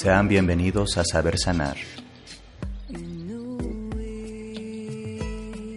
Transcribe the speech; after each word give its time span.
Sean 0.00 0.28
bienvenidos 0.28 0.96
a 0.96 1.02
Saber 1.02 1.40
Sanar, 1.40 1.76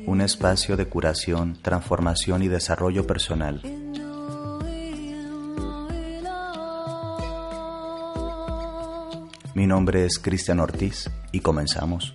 un 0.05 0.21
espacio 0.21 0.77
de 0.77 0.85
curación, 0.85 1.57
transformación 1.59 2.43
y 2.43 2.47
desarrollo 2.47 3.07
personal. 3.07 3.63
Mi 9.55 9.65
nombre 9.65 10.05
es 10.05 10.19
Cristian 10.19 10.59
Ortiz 10.59 11.09
y 11.31 11.39
comenzamos. 11.39 12.13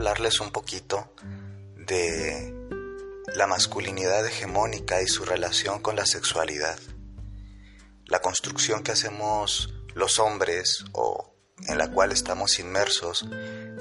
Hablarles 0.00 0.40
un 0.40 0.50
poquito 0.50 1.12
de 1.76 2.54
la 3.36 3.46
masculinidad 3.46 4.26
hegemónica 4.26 5.02
y 5.02 5.06
su 5.06 5.26
relación 5.26 5.80
con 5.82 5.94
la 5.94 6.06
sexualidad. 6.06 6.78
La 8.06 8.22
construcción 8.22 8.82
que 8.82 8.92
hacemos 8.92 9.74
los 9.94 10.18
hombres 10.18 10.86
o 10.92 11.34
en 11.68 11.76
la 11.76 11.90
cual 11.90 12.12
estamos 12.12 12.58
inmersos 12.60 13.26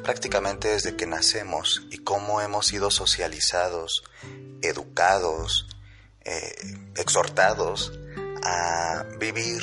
prácticamente 0.04 0.68
desde 0.68 0.98
que 0.98 1.08
nacemos 1.08 1.88
y 1.90 2.00
cómo 2.00 2.42
hemos 2.42 2.68
sido 2.68 2.92
socializados, 2.92 4.04
educados, 4.62 5.70
eh, 6.26 6.54
exhortados 6.98 7.98
a 8.44 9.06
vivir, 9.22 9.62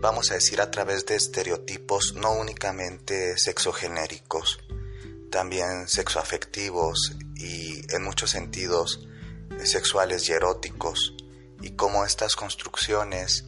vamos 0.00 0.30
a 0.30 0.34
decir, 0.34 0.62
a 0.62 0.70
través 0.70 1.04
de 1.04 1.16
estereotipos 1.16 2.14
no 2.14 2.32
únicamente 2.32 3.36
sexogenéricos, 3.36 4.58
también 5.32 5.88
sexoafectivos 5.88 7.16
y 7.34 7.82
en 7.92 8.04
muchos 8.04 8.30
sentidos 8.30 9.08
sexuales 9.64 10.28
y 10.28 10.32
eróticos 10.32 11.14
y 11.62 11.70
cómo 11.70 12.04
estas 12.04 12.36
construcciones 12.36 13.46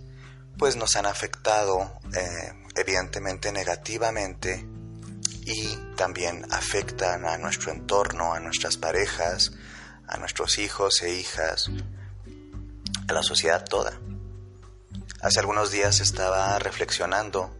pues 0.56 0.76
nos 0.76 0.96
han 0.96 1.04
afectado 1.04 1.92
eh, 2.16 2.52
evidentemente 2.74 3.52
negativamente 3.52 4.66
y 5.44 5.76
también 5.94 6.46
afectan 6.50 7.26
a 7.26 7.36
nuestro 7.36 7.70
entorno, 7.70 8.32
a 8.32 8.40
nuestras 8.40 8.78
parejas, 8.78 9.52
a 10.08 10.16
nuestros 10.16 10.58
hijos 10.58 11.02
e 11.02 11.14
hijas, 11.14 11.70
a 13.06 13.12
la 13.12 13.22
sociedad 13.22 13.62
toda. 13.62 14.00
Hace 15.20 15.40
algunos 15.40 15.70
días 15.70 16.00
estaba 16.00 16.58
reflexionando 16.58 17.54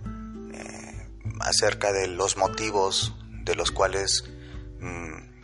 eh, 0.55 1.09
acerca 1.41 1.93
de 1.93 2.07
los 2.07 2.39
motivos 2.39 3.13
de 3.45 3.55
los 3.55 3.71
cuales 3.71 4.25
mm, 4.81 5.35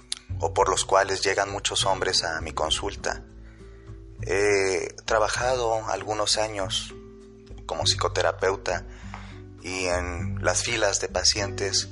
o 0.41 0.55
por 0.55 0.69
los 0.69 0.85
cuales 0.85 1.23
llegan 1.23 1.51
muchos 1.51 1.85
hombres 1.85 2.25
a 2.25 2.41
mi 2.41 2.53
consulta. 2.53 3.25
He 4.23 4.95
trabajado 5.05 5.87
algunos 5.89 6.39
años 6.39 6.95
como 7.67 7.85
psicoterapeuta 7.85 8.87
y 9.63 9.85
en 9.85 10.43
las 10.43 10.63
filas 10.63 11.01
de 11.01 11.09
pacientes 11.09 11.89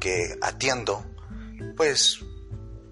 que 0.00 0.36
atiendo, 0.40 1.04
pues 1.76 2.20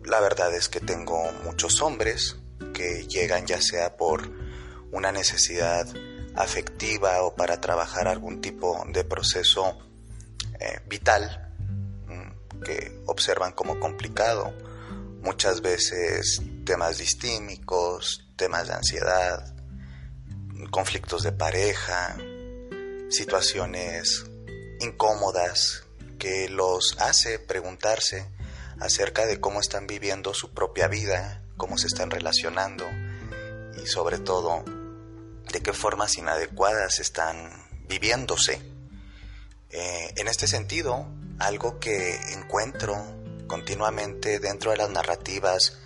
la 0.05 0.21
verdad 0.21 0.55
es 0.55 0.69
que 0.69 0.81
tengo 0.81 1.31
muchos 1.45 1.83
hombres 1.83 2.37
que 2.75 3.07
llegan 3.09 3.47
ya 3.47 3.61
sea 3.61 3.97
por 3.97 4.31
una 4.93 5.13
necesidad 5.13 5.87
afectiva 6.37 7.23
o 7.23 7.35
para 7.35 7.61
trabajar 7.61 8.07
algún 8.07 8.41
tipo 8.41 8.85
de 8.89 9.05
proceso 9.05 9.79
eh, 10.59 10.81
vital 10.87 11.50
que 12.65 13.01
observan 13.07 13.53
como 13.53 13.79
complicado. 13.81 14.53
Muchas 15.23 15.61
veces 15.61 16.43
temas 16.65 16.99
distímicos, 16.99 18.31
temas 18.37 18.69
de 18.69 18.75
ansiedad, 18.75 19.55
conflictos 20.71 21.23
de 21.23 21.33
pareja, 21.33 22.17
situaciones 23.09 24.25
incómodas 24.81 25.85
que 26.19 26.49
los 26.49 26.97
hace 27.01 27.39
preguntarse 27.39 28.27
acerca 28.79 29.27
de 29.27 29.41
cómo 29.41 29.61
están 29.61 29.87
viviendo 29.87 30.33
su 30.33 30.53
propia 30.53 30.89
vida, 30.89 31.43
cómo 31.57 31.77
se 31.77 31.87
están 31.87 32.11
relacionando 32.11 32.87
y 33.83 33.87
sobre 33.87 34.19
todo 34.19 34.65
de 35.53 35.61
qué 35.61 35.73
formas 35.73 36.17
inadecuadas 36.17 37.01
están 37.01 37.51
viviéndose. 37.89 38.61
Eh, 39.71 40.15
en 40.17 40.29
este 40.29 40.47
sentido, 40.47 41.07
algo 41.41 41.81
que 41.81 42.15
encuentro 42.33 42.97
continuamente 43.47 44.39
dentro 44.39 44.71
de 44.71 44.77
las 44.77 44.91
narrativas 44.91 45.79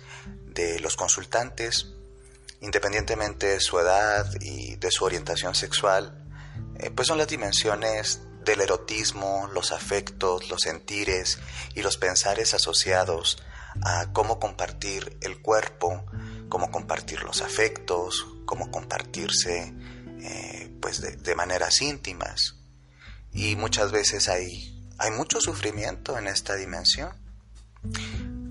de 0.45 0.79
los 0.79 0.95
consultantes, 0.95 1.87
independientemente 2.61 3.47
de 3.47 3.59
su 3.59 3.79
edad 3.79 4.29
y 4.39 4.75
de 4.75 4.91
su 4.91 5.03
orientación 5.05 5.55
sexual, 5.55 6.23
eh, 6.77 6.91
pues 6.91 7.07
son 7.07 7.17
las 7.17 7.27
dimensiones 7.27 8.21
del 8.43 8.61
erotismo, 8.61 9.49
los 9.53 9.71
afectos, 9.71 10.49
los 10.49 10.61
sentires 10.61 11.39
y 11.73 11.81
los 11.81 11.97
pensares 11.97 12.53
asociados 12.53 13.41
a 13.81 14.11
cómo 14.13 14.39
compartir 14.39 15.17
el 15.21 15.41
cuerpo, 15.41 16.05
cómo 16.49 16.69
compartir 16.69 17.23
los 17.23 17.41
afectos, 17.41 18.27
cómo 18.45 18.71
compartirse 18.71 19.73
eh, 20.21 20.77
pues 20.81 21.01
de, 21.01 21.15
de 21.15 21.35
maneras 21.35 21.81
íntimas. 21.81 22.55
Y 23.31 23.55
muchas 23.55 23.91
veces 23.91 24.29
hay 24.29 24.74
hay 24.97 25.11
mucho 25.11 25.41
sufrimiento 25.41 26.17
en 26.17 26.27
esta 26.27 26.55
dimensión. 26.55 27.13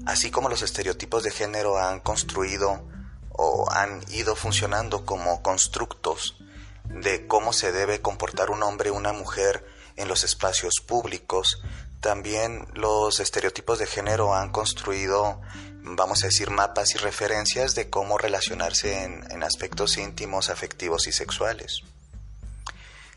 Así 0.06 0.30
como 0.30 0.48
los 0.48 0.62
estereotipos 0.62 1.22
de 1.22 1.30
género 1.30 1.78
han 1.78 2.00
construido 2.00 2.84
o 3.30 3.70
han 3.70 4.04
ido 4.10 4.36
funcionando 4.36 5.04
como 5.04 5.42
constructos 5.42 6.36
de 6.84 7.26
cómo 7.26 7.52
se 7.52 7.72
debe 7.72 8.00
comportar 8.00 8.50
un 8.50 8.62
hombre 8.62 8.90
o 8.90 8.94
una 8.94 9.12
mujer 9.12 9.66
en 9.96 10.08
los 10.08 10.22
espacios 10.24 10.74
públicos, 10.86 11.62
también 12.00 12.68
los 12.74 13.18
estereotipos 13.20 13.78
de 13.78 13.86
género 13.86 14.34
han 14.34 14.50
construido, 14.50 15.40
vamos 15.82 16.22
a 16.22 16.26
decir, 16.26 16.50
mapas 16.50 16.94
y 16.94 16.98
referencias 16.98 17.74
de 17.74 17.88
cómo 17.88 18.18
relacionarse 18.18 19.04
en, 19.04 19.24
en 19.30 19.42
aspectos 19.42 19.96
íntimos, 19.96 20.50
afectivos 20.50 21.06
y 21.06 21.12
sexuales. 21.12 21.80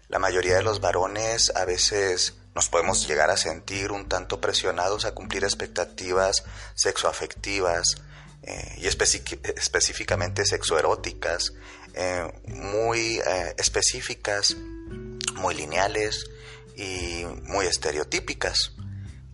La 0.07 0.19
mayoría 0.19 0.55
de 0.55 0.63
los 0.63 0.79
varones 0.79 1.51
a 1.53 1.66
veces 1.66 2.35
nos 2.57 2.69
podemos 2.69 3.07
llegar 3.07 3.29
a 3.29 3.38
sentir 3.38 3.91
un 3.91 4.09
tanto 4.09 4.41
presionados 4.41 5.06
a 5.06 5.13
cumplir 5.13 5.44
expectativas 5.44 6.44
sexoafectivas 6.73 7.97
eh, 8.41 8.78
y 8.78 8.88
específicamente 8.88 10.44
sexoeróticas, 10.44 11.53
eh, 11.94 12.28
muy 12.47 13.19
eh, 13.19 13.53
específicas, 13.59 14.56
muy 15.35 15.53
lineales 15.53 16.31
y 16.75 17.25
muy 17.44 17.67
estereotípicas. 17.67 18.72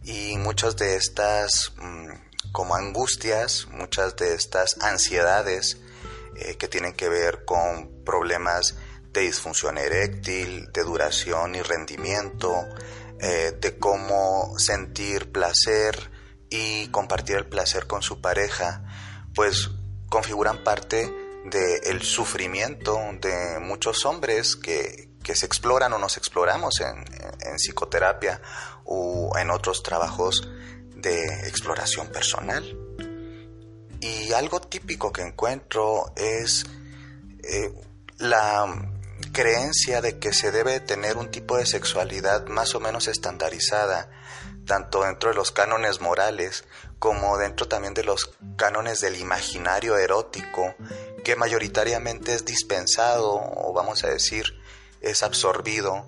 Y 0.03 0.35
muchas 0.37 0.75
de 0.75 0.97
estas 0.97 1.71
mm, 1.77 2.51
como 2.51 2.75
angustias, 2.75 3.67
muchas 3.71 4.17
de 4.17 4.35
estas 4.35 4.75
ansiedades 4.81 5.77
que 6.57 6.67
tienen 6.67 6.91
que 6.91 7.07
ver 7.07 7.45
con 7.45 8.03
problemas 8.03 8.75
de 9.13 9.21
disfunción 9.21 9.77
eréctil, 9.77 10.71
de 10.73 10.83
duración 10.83 11.55
y 11.55 11.61
rendimiento, 11.61 12.67
eh, 13.19 13.57
de 13.59 13.77
cómo 13.77 14.57
sentir 14.57 15.31
placer 15.31 16.11
y 16.49 16.87
compartir 16.87 17.37
el 17.37 17.47
placer 17.47 17.87
con 17.87 18.01
su 18.01 18.21
pareja, 18.21 18.83
pues 19.33 19.69
configuran 20.09 20.63
parte 20.63 21.11
del 21.45 22.01
sufrimiento 22.03 22.97
de 23.19 23.59
muchos 23.59 24.05
hombres 24.05 24.55
que, 24.55 25.11
se 25.33 25.45
exploran 25.45 25.93
o 25.93 25.97
nos 25.97 26.17
exploramos 26.17 26.81
en, 26.81 27.05
en 27.39 27.55
psicoterapia 27.55 28.41
o 28.83 29.31
en 29.37 29.49
otros 29.51 29.81
trabajos 29.81 30.49
de 30.95 31.47
exploración 31.47 32.07
personal. 32.07 32.77
Y 33.99 34.33
algo 34.33 34.59
típico 34.59 35.13
que 35.13 35.21
encuentro 35.21 36.13
es 36.15 36.65
eh, 37.43 37.73
la 38.17 38.65
creencia 39.31 40.01
de 40.01 40.19
que 40.19 40.33
se 40.33 40.51
debe 40.51 40.79
tener 40.79 41.17
un 41.17 41.31
tipo 41.31 41.57
de 41.57 41.65
sexualidad 41.65 42.47
más 42.47 42.75
o 42.75 42.79
menos 42.79 43.07
estandarizada, 43.07 44.09
tanto 44.65 45.03
dentro 45.03 45.29
de 45.29 45.35
los 45.35 45.51
cánones 45.51 46.01
morales 46.01 46.63
como 46.99 47.37
dentro 47.37 47.67
también 47.67 47.93
de 47.93 48.03
los 48.03 48.31
cánones 48.55 49.01
del 49.01 49.17
imaginario 49.17 49.97
erótico, 49.97 50.75
que 51.23 51.35
mayoritariamente 51.35 52.33
es 52.33 52.45
dispensado 52.45 53.33
o 53.33 53.73
vamos 53.73 54.03
a 54.03 54.09
decir 54.09 54.61
es 55.01 55.21
absorbido 55.21 56.07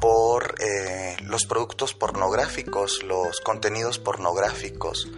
por 0.00 0.56
eh, 0.60 1.16
los 1.22 1.46
productos 1.46 1.94
pornográficos, 1.94 3.02
los 3.02 3.40
contenidos 3.40 3.98
pornográficos. 3.98 5.08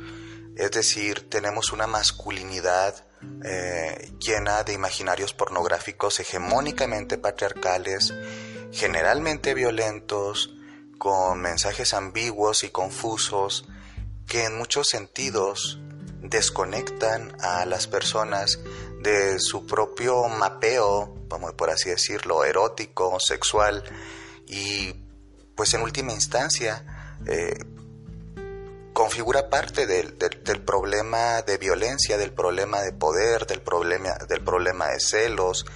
Es 0.56 0.70
decir, 0.70 1.28
tenemos 1.28 1.72
una 1.72 1.86
masculinidad 1.86 3.07
eh, 3.44 4.12
llena 4.18 4.62
de 4.62 4.72
imaginarios 4.72 5.32
pornográficos 5.32 6.20
hegemónicamente 6.20 7.18
patriarcales, 7.18 8.14
generalmente 8.72 9.54
violentos, 9.54 10.54
con 10.98 11.40
mensajes 11.40 11.94
ambiguos 11.94 12.64
y 12.64 12.70
confusos, 12.70 13.68
que 14.26 14.44
en 14.44 14.58
muchos 14.58 14.88
sentidos 14.88 15.80
desconectan 16.20 17.36
a 17.40 17.64
las 17.64 17.86
personas 17.86 18.60
de 19.00 19.38
su 19.38 19.66
propio 19.66 20.28
mapeo, 20.28 21.14
vamos 21.28 21.54
por 21.54 21.70
así 21.70 21.88
decirlo, 21.88 22.44
erótico, 22.44 23.18
sexual, 23.20 23.84
y 24.46 24.92
pues 25.54 25.72
en 25.74 25.82
última 25.82 26.12
instancia 26.12 27.16
eh, 27.26 27.54
configura 28.98 29.48
parte 29.48 29.86
del, 29.86 30.14
problema 30.64 31.42
de 31.42 31.56
violencia, 31.56 32.18
del 32.18 32.32
problema 32.32 32.80
de 32.80 32.92
poder, 32.92 33.46
del 33.46 33.60
problema, 33.60 34.16
del 34.28 34.42
problema 34.42 34.88
de 34.88 34.98
celos, 34.98 35.66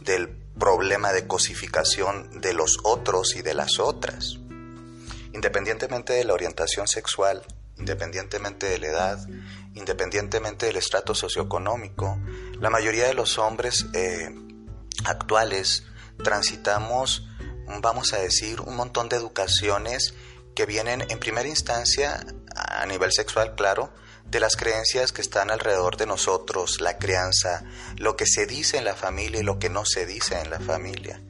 del 0.00 0.28
problema 0.28 1.12
de 1.12 1.26
cosificación 1.26 2.40
de 2.40 2.52
los 2.52 2.78
otros 2.84 3.34
y 3.34 3.42
de 3.42 3.54
las 3.54 3.80
otras. 3.80 4.38
Independientemente 5.34 6.12
de 6.12 6.22
la 6.22 6.34
orientación 6.34 6.86
sexual, 6.86 7.44
independientemente 7.78 8.68
de 8.68 8.78
la 8.78 8.86
edad, 8.86 9.28
independientemente 9.74 10.66
del 10.66 10.76
estrato 10.76 11.16
socioeconómico, 11.16 12.16
la 12.60 12.70
mayoría 12.70 13.08
de 13.08 13.14
los 13.14 13.38
hombres 13.38 13.86
eh, 13.92 14.32
actuales 15.04 15.82
transitamos, 16.22 17.26
vamos 17.82 18.12
a 18.12 18.18
decir, 18.18 18.60
un 18.60 18.76
montón 18.76 19.08
de 19.08 19.16
educaciones 19.16 20.14
que 20.58 20.66
vienen 20.66 21.06
en 21.08 21.20
primera 21.20 21.46
instancia 21.46 22.18
a 22.56 22.84
nivel 22.84 23.12
sexual, 23.12 23.54
claro, 23.54 23.92
de 24.24 24.40
las 24.40 24.56
creencias 24.56 25.12
que 25.12 25.22
están 25.22 25.52
alrededor 25.52 25.96
de 25.96 26.04
nosotros, 26.04 26.80
la 26.80 26.98
crianza, 26.98 27.62
lo 27.96 28.16
que 28.16 28.26
se 28.26 28.44
dice 28.44 28.76
en 28.76 28.84
la 28.84 28.96
familia 28.96 29.38
y 29.38 29.44
lo 29.44 29.60
que 29.60 29.70
no 29.70 29.84
se 29.84 30.04
dice 30.04 30.36
en 30.40 30.50
la 30.50 30.58
familia. 30.58 31.22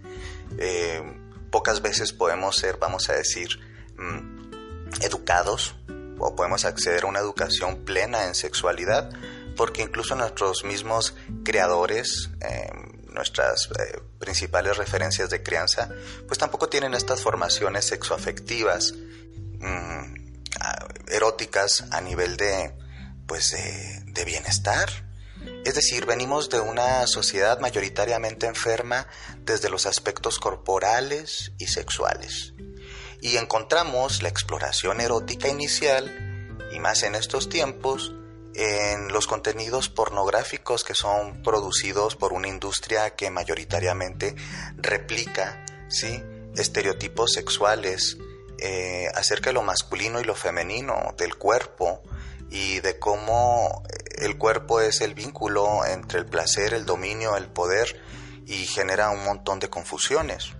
Eh, 0.56 1.02
pocas 1.50 1.82
veces 1.82 2.14
podemos 2.14 2.56
ser, 2.56 2.78
vamos 2.78 3.10
a 3.10 3.16
decir, 3.16 3.60
mm, 3.98 5.02
educados 5.02 5.76
o 6.19 6.34
podemos 6.34 6.64
acceder 6.64 7.04
a 7.04 7.08
una 7.08 7.20
educación 7.20 7.84
plena 7.84 8.25
en 8.25 8.34
sexualidad, 8.34 9.10
porque 9.58 9.82
incluso 9.82 10.16
nuestros 10.16 10.64
mismos 10.64 11.14
creadores, 11.44 12.30
eh, 12.40 12.70
nuestras 13.19 13.69
eh, 13.79 14.00
principales 14.19 14.79
referencias 14.79 15.29
de 15.29 15.43
crianza, 15.43 15.91
pues 16.26 16.38
tampoco 16.38 16.70
tienen 16.70 16.94
estas 16.94 17.20
formaciones 17.20 17.85
sexoafectivas. 17.85 18.94
Mm, 19.61 20.19
eróticas 21.11 21.85
a 21.91 22.00
nivel 22.00 22.37
de, 22.37 22.75
pues, 23.26 23.53
de, 23.53 24.25
bienestar. 24.25 24.88
Es 25.65 25.75
decir, 25.75 26.06
venimos 26.06 26.50
de 26.50 26.61
una 26.61 27.06
sociedad 27.06 27.61
mayoritariamente 27.61 28.47
enferma 28.47 29.06
desde 29.44 29.71
los 29.71 29.87
aspectos 29.87 30.38
corporales 30.38 31.53
y 31.59 31.69
sexuales. 31.69 32.55
Y 33.21 33.37
encontramos 33.37 34.23
la 34.23 34.29
exploración 34.29 35.00
erótica 35.00 35.49
inicial, 35.49 36.59
y 36.73 36.81
más 36.81 37.03
en 37.05 37.14
estos 37.14 37.49
tiempos, 37.49 38.12
en 38.55 39.09
los 39.09 39.27
contenidos 39.27 39.89
pornográficos 39.89 40.85
que 40.85 40.95
son 40.95 41.43
producidos 41.43 42.17
por 42.17 42.33
una 42.33 42.49
industria 42.49 43.15
que 43.15 43.31
mayoritariamente 43.31 44.35
replica 44.77 45.65
¿sí? 45.89 46.23
estereotipos 46.56 47.33
sexuales 47.33 48.19
eh, 48.59 49.06
acerca 49.15 49.50
de 49.50 49.55
lo 49.55 49.62
masculino 49.62 50.21
y 50.21 50.25
lo 50.25 50.35
femenino, 50.35 51.15
del 51.17 51.37
cuerpo 51.37 52.03
y 52.50 52.81
de 52.81 52.99
cómo 52.99 53.83
el 54.17 54.37
cuerpo 54.37 54.81
es 54.81 55.00
el 55.00 55.15
vínculo 55.15 55.85
entre 55.87 56.19
el 56.19 56.27
placer, 56.27 56.75
el 56.75 56.85
dominio, 56.85 57.37
el 57.37 57.47
poder 57.47 58.00
y 58.47 58.67
genera 58.67 59.11
un 59.11 59.23
montón 59.25 59.61
de 59.61 59.69
confusiones. 59.69 60.53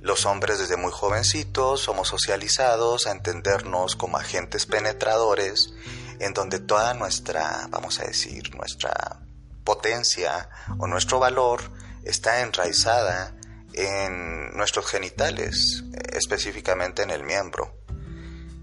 Los 0.00 0.26
hombres 0.26 0.60
desde 0.60 0.76
muy 0.76 0.92
jovencitos 0.92 1.80
somos 1.80 2.08
socializados 2.08 3.06
a 3.06 3.10
entendernos 3.10 3.96
como 3.96 4.16
agentes 4.16 4.66
penetradores 4.66 5.74
en 6.20 6.34
donde 6.34 6.58
toda 6.60 6.94
nuestra, 6.94 7.66
vamos 7.70 8.00
a 8.00 8.04
decir, 8.04 8.54
nuestra 8.54 9.20
potencia 9.64 10.48
o 10.78 10.86
nuestro 10.86 11.18
valor 11.18 11.60
está 12.02 12.40
enraizada 12.40 13.34
en 13.74 14.56
nuestros 14.56 14.86
genitales, 14.86 15.84
específicamente 16.12 17.02
en 17.02 17.10
el 17.10 17.22
miembro. 17.22 17.76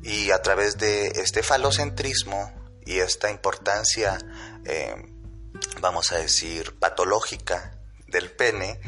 Y 0.04 0.32
a 0.32 0.42
través 0.42 0.78
de 0.78 1.08
este 1.08 1.44
falocentrismo 1.44 2.52
y 2.86 3.00
esta 3.00 3.30
importancia, 3.32 4.18
eh, 4.66 4.96
vamos 5.80 6.12
a 6.12 6.18
decir, 6.18 6.78
patológica 6.78 7.80
del 8.08 8.32
pene, 8.32 8.80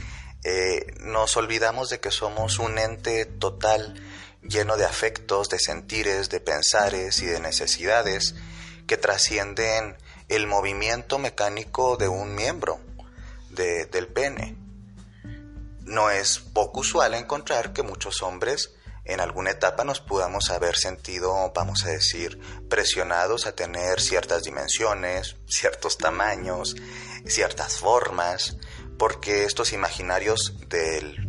eh, 0.43 0.93
nos 0.99 1.37
olvidamos 1.37 1.89
de 1.89 1.99
que 1.99 2.11
somos 2.11 2.59
un 2.59 2.77
ente 2.77 3.25
total 3.25 3.95
lleno 4.41 4.77
de 4.77 4.85
afectos, 4.85 5.49
de 5.49 5.59
sentires, 5.59 6.29
de 6.29 6.39
pensares 6.39 7.21
y 7.21 7.25
de 7.25 7.39
necesidades 7.39 8.35
que 8.87 8.97
trascienden 8.97 9.97
el 10.29 10.47
movimiento 10.47 11.19
mecánico 11.19 11.97
de 11.97 12.07
un 12.07 12.33
miembro 12.33 12.79
del 13.49 14.07
pene. 14.07 14.55
No 15.81 16.09
es 16.09 16.39
poco 16.39 16.81
usual 16.81 17.13
encontrar 17.13 17.73
que 17.73 17.83
muchos 17.83 18.21
hombres 18.21 18.73
en 19.07 19.21
alguna 19.21 19.51
etapa 19.51 19.85
nos 19.85 20.01
podamos 20.01 20.49
haber 20.49 20.75
sentido, 20.75 21.51
vamos 21.55 21.85
a 21.85 21.89
decir, 21.89 22.39
presionados 22.69 23.45
a 23.45 23.55
tener 23.55 24.01
ciertas 24.01 24.43
dimensiones, 24.43 25.37
ciertos 25.47 25.97
tamaños, 25.97 26.75
ciertas 27.25 27.77
formas, 27.77 28.57
porque 28.99 29.45
estos 29.45 29.71
imaginarios 29.71 30.55
del, 30.67 31.25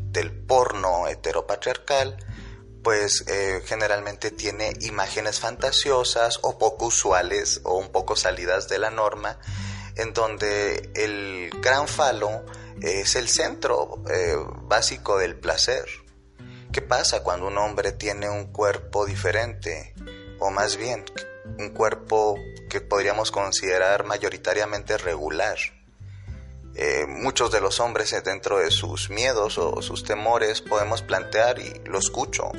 porno 0.49 1.07
heteropatriarcal, 1.07 2.17
pues 2.89 3.23
eh, 3.29 3.61
generalmente 3.67 4.31
tiene 4.31 4.73
imágenes 4.81 5.41
fantasiosas 5.41 6.39
o 6.41 6.57
poco 6.57 6.87
usuales 6.87 7.61
o 7.65 7.77
un 7.77 7.93
poco 7.93 8.17
salidas 8.17 8.67
de 8.67 8.79
la 8.79 8.91
norma, 8.91 9.39
en 9.95 10.15
donde 10.15 10.91
el 10.95 11.51
gran 11.61 11.87
falo 11.87 12.47
es 12.81 13.15
el 13.15 13.29
centro 13.29 14.03
eh, 14.11 14.37
básico 14.63 15.19
del 15.19 15.37
placer. 15.37 15.85
¿Qué 16.73 16.81
pasa 16.81 17.23
cuando 17.23 17.49
un 17.49 17.59
hombre 17.59 17.93
tiene 17.93 18.31
un 18.31 18.55
cuerpo 18.55 19.05
diferente? 19.05 19.93
O 20.39 20.51
más 20.51 20.79
bien, 20.79 21.05
un 21.59 21.69
cuerpo 21.75 22.37
que 22.71 22.81
podríamos 22.81 23.31
considerar 23.31 24.07
mayoritariamente 24.07 24.97
regular. 24.97 25.59
Eh, 26.75 27.05
muchos 27.07 27.51
de 27.51 27.61
los 27.61 27.81
hombres 27.81 28.15
eh, 28.15 28.23
dentro 28.23 28.61
de 28.61 28.71
sus 28.71 29.11
miedos 29.11 29.59
o 29.59 29.83
sus 29.83 30.05
temores 30.05 30.63
podemos 30.63 31.03
plantear, 31.03 31.59
y 31.59 31.83
lo 31.85 31.99
escucho 31.99 32.51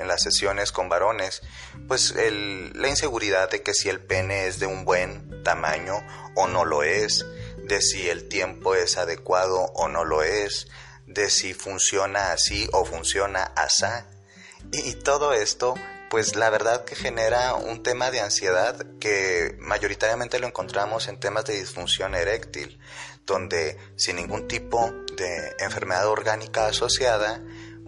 en, 0.00 0.08
las 0.08 0.22
sesiones 0.22 0.72
con 0.72 0.88
varones, 0.88 1.42
pues 1.86 2.14
la 2.14 2.88
inseguridad 2.88 3.50
de 3.50 3.62
que 3.62 3.74
si 3.74 3.88
el 3.88 4.00
pene 4.00 4.46
es 4.46 4.58
de 4.58 4.66
un 4.66 4.84
buen 4.84 5.42
tamaño 5.42 5.94
o 6.34 6.48
no 6.48 6.64
lo 6.64 6.82
es, 6.82 7.24
de 7.64 7.80
si 7.80 8.08
el 8.08 8.28
tiempo 8.28 8.74
es 8.74 8.96
adecuado 8.96 9.60
o 9.74 9.88
no 9.88 10.04
lo 10.04 10.22
es, 10.22 10.66
de 11.06 11.30
si 11.30 11.54
funciona 11.54 12.32
así 12.32 12.68
o 12.72 12.84
funciona 12.84 13.42
asá. 13.56 14.06
Y, 14.72 14.94
todo 14.94 15.32
esto, 15.32 15.74
pues 16.10 16.36
la 16.36 16.50
verdad 16.50 16.84
que 16.84 16.94
genera 16.94 17.54
un 17.54 17.82
tema 17.82 18.10
de 18.10 18.20
ansiedad 18.20 18.84
que 19.00 19.56
mayoritariamente 19.58 20.38
lo 20.38 20.46
encontramos 20.46 21.08
en 21.08 21.18
temas 21.18 21.44
de 21.46 21.58
disfunción 21.58 22.14
eréctil, 22.14 22.78
donde 23.26 23.78
sin 23.96 24.16
ningún 24.16 24.48
tipo 24.48 24.92
de 25.16 25.56
enfermedad 25.58 26.08
orgánica 26.08 26.66
asociada, 26.66 27.40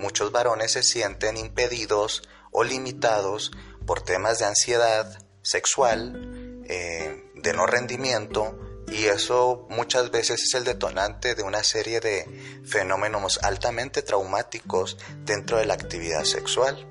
muchos 0.02 0.32
varones 0.32 0.72
se 0.72 0.82
sienten 0.82 1.36
impedidos 1.36 2.22
o 2.50 2.64
limitados 2.64 3.52
por 3.86 4.02
temas 4.02 4.40
de 4.40 4.46
ansiedad 4.46 5.24
sexual, 5.42 6.64
eh, 6.68 7.30
de 7.36 7.52
no 7.52 7.66
rendimiento, 7.66 8.58
y 8.90 9.06
eso 9.06 9.66
muchas 9.70 10.10
veces 10.10 10.42
es 10.42 10.54
el 10.54 10.64
detonante 10.64 11.34
de 11.34 11.42
una 11.44 11.62
serie 11.62 12.00
de 12.00 12.60
fenómenos 12.64 13.38
altamente 13.42 14.02
traumáticos 14.02 14.98
dentro 15.24 15.58
de 15.58 15.66
la 15.66 15.74
actividad 15.74 16.24
sexual. 16.24 16.88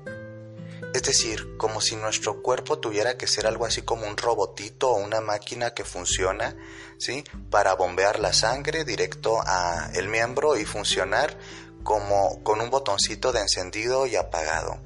Es 0.94 1.04
decir, 1.04 1.56
como 1.56 1.80
si 1.80 1.96
nuestro 1.96 2.42
cuerpo 2.42 2.78
tuviera 2.78 3.16
que 3.16 3.26
ser 3.26 3.46
algo 3.46 3.64
así 3.64 3.80
como 3.80 4.06
un 4.06 4.16
robotito 4.16 4.90
o 4.90 4.98
una 4.98 5.22
máquina 5.22 5.72
que 5.72 5.84
funciona, 5.84 6.54
¿sí? 6.98 7.24
Para 7.50 7.74
bombear 7.74 8.18
la 8.18 8.34
sangre 8.34 8.84
directo 8.84 9.40
a 9.40 9.90
el 9.94 10.08
miembro 10.08 10.58
y 10.58 10.66
funcionar 10.66 11.38
como 11.82 12.42
con 12.42 12.60
un 12.60 12.70
botoncito 12.70 13.32
de 13.32 13.40
encendido 13.40 14.06
y 14.06 14.16
apagado. 14.16 14.78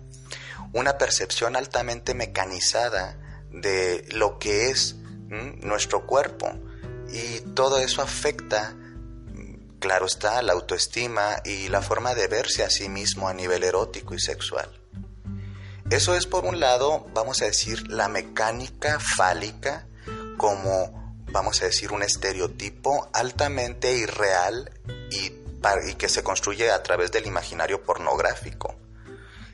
Una 0.73 0.99
percepción 0.99 1.57
altamente 1.57 2.15
mecanizada 2.15 3.19
de 3.51 4.05
lo 4.13 4.39
que 4.39 4.71
es 4.71 4.97
nuestro 5.29 6.07
cuerpo, 6.07 6.53
y 7.13 7.41
todo 7.55 7.79
eso 7.79 8.03
afecta, 8.03 8.77
claro 9.79 10.07
está, 10.07 10.43
la 10.43 10.53
autoestima 10.53 11.41
y 11.45 11.69
la 11.69 11.83
forma 11.83 12.15
de 12.15 12.27
verse 12.27 12.65
a 12.65 12.71
sí 12.71 12.89
mismo 12.89 13.29
a 13.29 13.35
nivel 13.35 13.65
erótico 13.65 14.15
y 14.15 14.21
sexual. 14.21 14.71
Eso 15.91 16.17
es 16.17 16.27
por 16.27 16.45
un 16.45 16.59
lado, 16.59 17.07
vamos 17.15 17.43
a 17.43 17.47
decir, 17.47 17.89
la 17.89 18.09
mecánica 18.09 18.99
fálica 18.99 19.87
como 20.37 21.07
vamos 21.33 21.63
a 21.63 21.67
decir, 21.67 21.93
un 21.93 22.03
estereotipo 22.03 23.09
altamente 23.13 23.93
irreal 23.95 24.71
y, 25.11 25.33
y 25.87 25.95
que 25.95 26.09
se 26.09 26.23
construye 26.23 26.71
a 26.71 26.83
través 26.83 27.11
del 27.13 27.27
imaginario 27.27 27.83
pornográfico. 27.83 28.77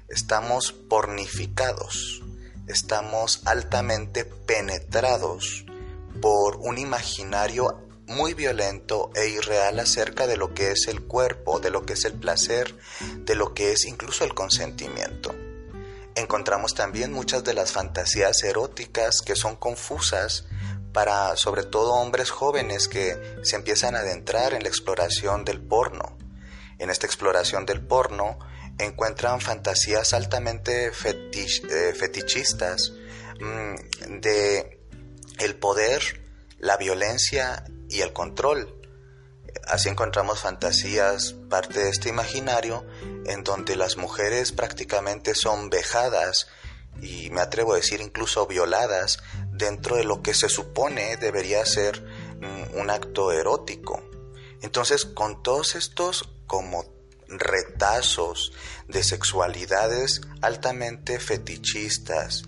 Estamos 0.09 0.73
pornificados, 0.73 2.23
estamos 2.67 3.41
altamente 3.47 4.25
penetrados 4.25 5.65
por 6.21 6.57
un 6.57 6.79
imaginario 6.79 7.89
muy 8.07 8.35
violento 8.35 9.11
e 9.15 9.29
irreal 9.29 9.81
acerca 9.81 10.27
de 10.27 10.37
lo 10.37 10.53
que 10.53 10.73
es 10.73 10.87
el 10.89 11.03
cuerpo, 11.03 11.61
de 11.61 11.71
lo 11.71 11.87
que 11.87 11.95
es 11.95 12.05
el 12.05 12.13
placer, 12.13 12.77
de 13.25 13.35
lo 13.35 13.55
que 13.55 13.73
es 13.73 13.87
incluso 13.87 14.25
el 14.25 14.35
consentimiento. 14.35 15.35
Encontramos 16.15 16.75
también 16.75 17.11
muchas 17.11 17.43
de 17.43 17.55
las 17.55 17.73
fantasías 17.73 18.43
eróticas 18.43 19.23
que 19.23 19.35
son 19.35 19.57
confusas 19.57 20.45
para 20.93 21.37
sobre 21.37 21.65
todo 21.65 21.95
hombres 21.95 22.31
jóvenes 22.31 22.89
que 22.89 23.39
se 23.43 23.57
empiezan 23.57 23.97
a 23.97 24.01
adentrar 24.01 24.55
en 24.55 24.63
la 24.63 24.69
exploración 24.69 25.45
del 25.45 25.61
porno. 25.61 26.17
En 26.79 26.91
esta 26.91 27.07
exploración 27.07 27.67
del 27.67 27.81
porno 27.81 28.39
encuentran 28.79 29.41
fantasías 29.41 30.13
altamente 30.15 30.89
eh, 30.89 31.95
fetichistas 31.95 32.93
mm, 33.41 34.21
de 34.21 34.81
el 35.39 35.57
poder, 35.57 36.23
la 36.59 36.77
violencia 36.77 37.65
y 37.89 38.01
el 38.01 38.13
control. 38.13 38.79
Así 39.67 39.89
encontramos 39.89 40.41
fantasías, 40.41 41.35
parte 41.49 41.81
de 41.81 41.91
este 41.91 42.09
imaginario, 42.09 42.85
en 43.27 43.45
donde 43.45 43.77
las 43.77 43.97
mujeres 43.97 44.53
prácticamente 44.53 45.35
son 45.35 45.71
vejadas 45.71 46.49
y 47.01 47.31
me 47.31 47.41
atrevo 47.41 47.73
a 47.73 47.77
decir 47.77 48.01
incluso 48.01 48.47
violadas 48.47 49.19
dentro 49.53 49.97
de 49.97 50.05
lo 50.05 50.23
que 50.23 50.35
se 50.35 50.49
supone 50.49 51.17
debería 51.17 51.65
ser 51.65 52.03
mm, 52.41 52.79
un 52.79 52.91
acto 52.91 53.33
erótico. 53.33 54.03
Entonces, 54.63 55.05
con 55.05 55.43
todos 55.43 55.75
estos 55.75 56.29
como 56.47 56.85
retazos 57.29 58.53
de 58.89 59.03
sexualidades 59.03 60.21
altamente 60.41 61.19
fetichistas, 61.19 62.45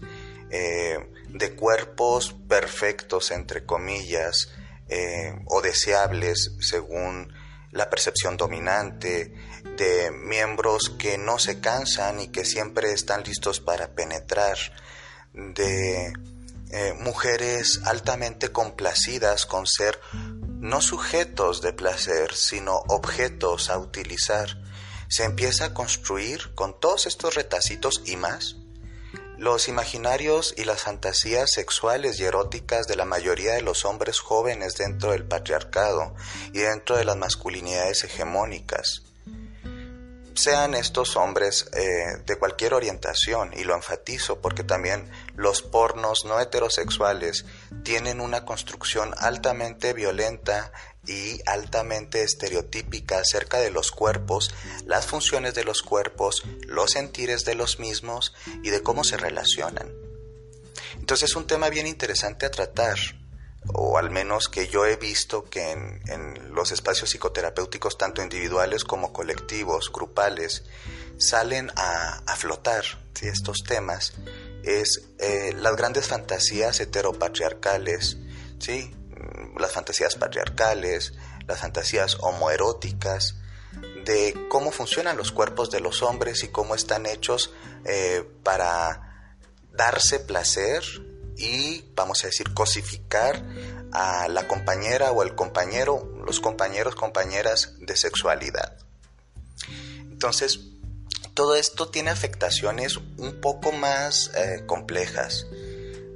eh, 0.50 0.99
de 1.28 1.54
cuerpos 1.56 2.34
perfectos, 2.49 3.30
entre 3.30 3.64
comillas, 3.64 4.50
eh, 4.88 5.34
o 5.46 5.61
deseables 5.62 6.52
según 6.61 7.32
la 7.73 7.90
percepción 7.90 8.37
dominante, 8.37 9.34
de 9.76 10.12
miembros 10.12 10.90
que 10.90 11.18
no 11.18 11.40
se 11.40 11.61
cansan 11.61 12.20
y 12.20 12.28
que 12.28 12.44
siempre 12.44 12.92
están 12.92 13.25
listos 13.25 13.58
para 13.58 13.94
penetrar, 13.94 14.56
de 15.32 16.12
eh, 16.76 16.92
mujeres 16.92 17.82
altamente 17.84 18.50
complacidas 18.50 19.46
con 19.46 19.64
ser 19.64 20.00
no 20.58 20.80
sujetos 20.80 21.62
de 21.62 21.72
placer, 21.72 22.34
sino 22.34 22.82
objetos 22.88 23.70
a 23.70 23.78
utilizar. 23.78 24.60
Se 25.08 25.22
empieza 25.22 25.66
a 25.66 25.74
construir 25.74 26.52
con 26.56 26.80
todos 26.80 27.06
estos 27.06 27.36
retacitos 27.36 28.02
y 28.06 28.16
más 28.16 28.56
los 29.38 29.68
imaginarios 29.68 30.52
y 30.56 30.64
las 30.64 30.82
fantasías 30.82 31.52
sexuales 31.52 32.18
y 32.18 32.24
eróticas 32.24 32.88
de 32.88 32.96
la 32.96 33.04
mayoría 33.04 33.52
de 33.52 33.62
los 33.62 33.84
hombres 33.84 34.18
jóvenes 34.18 34.74
dentro 34.74 35.12
del 35.12 35.24
patriarcado 35.24 36.16
y 36.52 36.58
dentro 36.58 36.96
de 36.96 37.04
las 37.04 37.16
masculinidades 37.16 38.02
hegemónicas 38.02 39.13
sean 40.34 40.74
estos 40.74 41.16
hombres 41.16 41.68
eh, 41.72 42.22
de 42.24 42.36
cualquier 42.36 42.74
orientación, 42.74 43.52
y 43.56 43.64
lo 43.64 43.74
enfatizo 43.74 44.40
porque 44.40 44.64
también 44.64 45.10
los 45.36 45.62
pornos 45.62 46.24
no 46.24 46.40
heterosexuales 46.40 47.44
tienen 47.82 48.20
una 48.20 48.44
construcción 48.44 49.14
altamente 49.18 49.92
violenta 49.92 50.72
y 51.06 51.40
altamente 51.46 52.22
estereotípica 52.22 53.18
acerca 53.18 53.58
de 53.58 53.70
los 53.70 53.92
cuerpos, 53.92 54.54
las 54.86 55.06
funciones 55.06 55.54
de 55.54 55.64
los 55.64 55.82
cuerpos, 55.82 56.42
los 56.66 56.92
sentires 56.92 57.44
de 57.44 57.54
los 57.54 57.78
mismos 57.78 58.34
y 58.62 58.70
de 58.70 58.82
cómo 58.82 59.04
se 59.04 59.16
relacionan. 59.16 59.92
Entonces 60.98 61.30
es 61.30 61.36
un 61.36 61.46
tema 61.46 61.68
bien 61.68 61.86
interesante 61.86 62.46
a 62.46 62.50
tratar 62.50 62.98
o 63.73 63.99
al 63.99 64.11
menos 64.11 64.49
que 64.49 64.68
yo 64.68 64.85
he 64.85 64.97
visto 64.97 65.44
que 65.44 65.71
en, 65.71 66.54
los 66.54 66.71
espacios 66.71 67.11
psicoterapéuticos, 67.11 67.99
tanto 67.99 68.23
individuales 68.23 68.85
como 68.85 69.12
colectivos, 69.12 69.90
grupales, 69.92 70.64
salen 71.18 71.71
a, 71.76 72.23
flotar 72.37 72.85
estos 73.23 73.64
temas, 73.64 74.12
es 74.64 75.09
eh, 75.18 75.54
las 75.56 75.76
grandes 75.76 76.06
fantasías 76.06 76.78
heteropatriarcales, 76.80 78.18
¿sí? 78.59 78.94
las 79.59 79.73
fantasías 79.73 80.16
patriarcales, 80.16 81.14
las 81.47 81.61
fantasías 81.61 82.18
homoeróticas, 82.21 83.37
de 84.04 84.47
cómo 84.50 84.71
funcionan 84.71 85.16
los 85.16 85.33
cuerpos 85.33 85.71
de 85.71 85.80
los 85.80 86.02
hombres 86.02 86.44
y 86.44 86.49
cómo 86.49 86.75
están 86.75 87.06
hechos 87.06 87.52
eh, 87.85 88.28
para 88.42 89.33
darse 89.73 90.21
placer 90.21 90.83
y, 91.36 91.84
vamos 91.94 92.24
a 92.24 92.28
decir, 92.28 92.52
cosificar 92.54 93.42
a 93.92 94.28
la 94.28 94.48
compañera 94.48 95.12
o 95.12 95.22
el 95.22 95.34
compañero, 95.34 96.12
los 96.26 96.40
compañeros, 96.40 96.94
compañeras 96.94 97.74
de 97.80 97.96
sexualidad. 97.96 98.76
Entonces, 100.00 100.60
todo 101.34 101.56
esto 101.56 101.88
tiene 101.88 102.10
afectaciones 102.10 102.96
un 102.96 103.40
poco 103.40 103.72
más 103.72 104.30
eh, 104.34 104.64
complejas. 104.66 105.46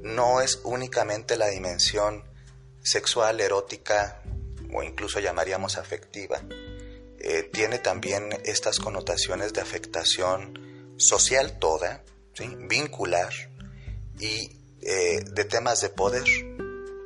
No 0.03 0.41
es 0.41 0.61
únicamente 0.65 1.37
la 1.37 1.49
dimensión 1.49 2.25
sexual, 2.83 3.41
erótica 3.41 4.23
o 4.73 4.83
incluso 4.83 5.21
llamaríamos 5.21 5.77
afectiva. 5.77 6.41
Eh, 7.21 7.51
tiene 7.53 7.79
también 7.79 8.31
estas 8.45 8.79
connotaciones 8.79 9.53
de 9.53 9.61
afectación 9.61 10.95
social 10.97 11.59
toda, 11.59 12.03
vincular 12.69 13.33
y 14.21 14.58
eh, 14.83 15.25
de 15.25 15.45
temas 15.45 15.81
de 15.81 15.89
poder, 15.89 16.25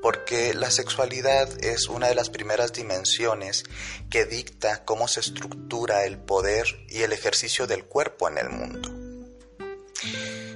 porque 0.00 0.54
la 0.54 0.70
sexualidad 0.70 1.48
es 1.64 1.88
una 1.88 2.08
de 2.08 2.14
las 2.14 2.30
primeras 2.30 2.72
dimensiones 2.72 3.64
que 4.10 4.24
dicta 4.24 4.84
cómo 4.84 5.08
se 5.08 5.20
estructura 5.20 6.04
el 6.04 6.18
poder 6.18 6.66
y 6.88 7.02
el 7.02 7.12
ejercicio 7.12 7.66
del 7.66 7.84
cuerpo 7.84 8.28
en 8.28 8.38
el 8.38 8.50
mundo. 8.50 8.90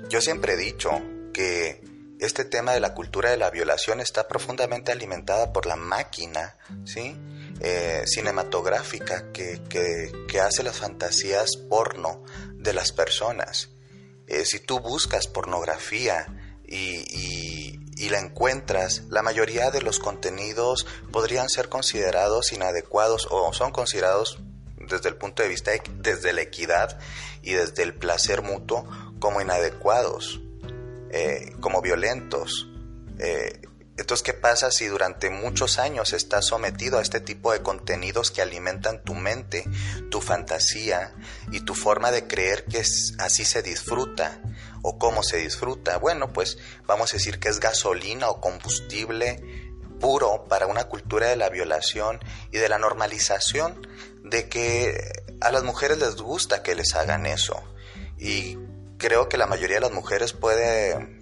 Yo 0.08 0.20
siempre 0.20 0.54
he 0.54 0.56
dicho 0.56 0.90
que 1.32 1.82
este 2.18 2.44
tema 2.44 2.72
de 2.72 2.80
la 2.80 2.94
cultura 2.94 3.30
de 3.30 3.36
la 3.36 3.50
violación 3.50 4.00
está 4.00 4.26
profundamente 4.26 4.92
alimentada 4.92 5.52
por 5.52 5.66
la 5.66 5.76
máquina. 5.76 6.56
Eh, 7.60 8.02
cinematográfica 8.06 9.32
que, 9.32 9.62
que, 9.70 10.40
hace 10.40 10.62
las 10.62 10.76
fantasías 10.76 11.56
porno 11.56 12.22
de 12.52 12.74
las 12.74 12.92
personas. 12.92 13.70
Eh, 14.26 14.44
si 14.44 14.60
tú 14.60 14.80
buscas 14.80 15.26
pornografía 15.26 16.26
y, 16.66 18.08
la 18.10 18.20
encuentras, 18.20 19.02
la 19.08 19.22
mayoría 19.22 19.70
de 19.70 19.82
los 19.82 19.98
contenidos 19.98 20.86
podrían 21.10 21.48
ser 21.48 21.68
considerados 21.68 22.52
inadecuados 22.52 23.26
o 23.30 23.52
son 23.52 23.72
considerados 23.72 24.38
desde 24.76 25.08
el 25.08 25.16
punto 25.16 25.42
de 25.42 25.48
vista 25.48 25.72
desde 25.98 26.32
la 26.32 26.42
equidad 26.42 26.98
y 27.42 27.54
desde 27.54 27.82
el 27.82 27.94
placer 27.94 28.42
mutuo 28.42 28.86
como 29.18 29.40
inadecuados, 29.40 30.40
eh, 31.10 31.52
como 31.60 31.82
violentos. 31.82 32.68
Eh, 33.18 33.60
entonces, 33.98 34.22
¿qué 34.22 34.34
pasa 34.34 34.70
si 34.70 34.86
durante 34.86 35.30
muchos 35.30 35.78
años 35.78 36.12
estás 36.12 36.44
sometido 36.44 36.98
a 36.98 37.02
este 37.02 37.20
tipo 37.20 37.52
de 37.52 37.62
contenidos 37.62 38.30
que 38.30 38.42
alimentan 38.42 39.02
tu 39.02 39.14
mente, 39.14 39.64
tu 40.10 40.20
fantasía 40.20 41.14
y 41.50 41.60
tu 41.60 41.74
forma 41.74 42.10
de 42.10 42.26
creer 42.26 42.66
que 42.66 42.80
así 42.80 43.44
se 43.44 43.62
disfruta? 43.62 44.38
O 44.88 44.98
cómo 44.98 45.24
se 45.24 45.38
disfruta. 45.38 45.98
Bueno, 45.98 46.32
pues 46.32 46.58
vamos 46.86 47.12
a 47.12 47.16
decir 47.16 47.40
que 47.40 47.48
es 47.48 47.58
gasolina 47.58 48.28
o 48.28 48.40
combustible 48.40 49.42
puro 49.98 50.44
para 50.48 50.68
una 50.68 50.84
cultura 50.84 51.26
de 51.28 51.34
la 51.34 51.48
violación 51.48 52.20
y 52.52 52.58
de 52.58 52.68
la 52.68 52.78
normalización 52.78 53.84
de 54.22 54.48
que 54.48 54.96
a 55.40 55.50
las 55.50 55.64
mujeres 55.64 55.98
les 55.98 56.14
gusta 56.14 56.62
que 56.62 56.76
les 56.76 56.94
hagan 56.94 57.26
eso. 57.26 57.60
Y 58.16 58.58
creo 58.96 59.28
que 59.28 59.36
la 59.36 59.48
mayoría 59.48 59.78
de 59.78 59.80
las 59.80 59.92
mujeres 59.92 60.32
puede 60.32 61.20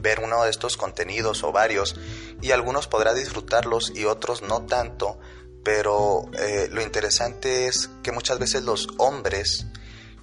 ver 0.00 0.18
uno 0.18 0.42
de 0.42 0.50
estos 0.50 0.76
contenidos 0.76 1.44
o 1.44 1.52
varios 1.52 1.94
y 2.42 2.50
algunos 2.50 2.88
podrá 2.88 3.14
disfrutarlos 3.14 3.92
y 3.94 4.06
otros 4.06 4.42
no 4.42 4.66
tanto, 4.66 5.20
pero 5.62 6.28
eh, 6.36 6.66
lo 6.72 6.82
interesante 6.82 7.68
es 7.68 7.90
que 8.02 8.10
muchas 8.10 8.40
veces 8.40 8.64
los 8.64 8.88
hombres 8.96 9.66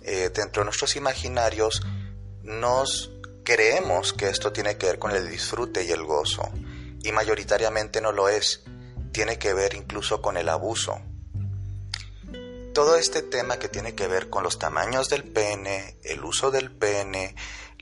eh, 0.01 0.29
dentro 0.33 0.61
de 0.61 0.65
nuestros 0.65 0.97
imaginarios 0.97 1.81
nos 2.45 3.11
creemos 3.43 4.13
que 4.13 4.29
esto 4.29 4.53
tiene 4.53 4.77
que 4.77 4.87
ver 4.87 4.99
con 4.99 5.11
el 5.11 5.29
disfrute 5.29 5.83
y 5.83 5.91
el 5.91 6.03
gozo, 6.03 6.49
y 7.03 7.11
mayoritariamente 7.11 8.01
no 8.01 8.11
lo 8.11 8.29
es, 8.29 8.63
tiene 9.11 9.37
que 9.37 9.53
ver 9.53 9.73
incluso 9.73 10.21
con 10.21 10.37
el 10.37 10.49
abuso. 10.49 11.01
Todo 12.73 12.97
este 12.97 13.21
tema 13.21 13.57
que 13.57 13.69
tiene 13.69 13.95
que 13.95 14.07
ver 14.07 14.29
con 14.29 14.43
los 14.43 14.59
tamaños 14.59 15.09
del 15.09 15.23
pene, 15.23 15.97
el 16.03 16.23
uso 16.25 16.51
del 16.51 16.71
pene, 16.71 17.35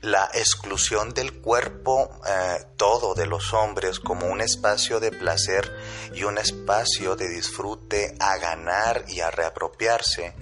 la 0.04 0.30
exclusión 0.34 1.14
del 1.14 1.40
cuerpo 1.40 2.10
eh, 2.26 2.64
todo 2.76 3.14
de 3.14 3.26
los 3.26 3.54
hombres 3.54 3.98
como 3.98 4.26
un 4.26 4.42
espacio 4.42 5.00
de 5.00 5.10
placer 5.10 5.74
y 6.14 6.24
un 6.24 6.36
espacio 6.36 7.16
de 7.16 7.28
disfrute 7.28 8.14
a 8.20 8.36
ganar 8.36 9.06
y 9.08 9.20
a 9.20 9.30
reapropiarse, 9.30 10.34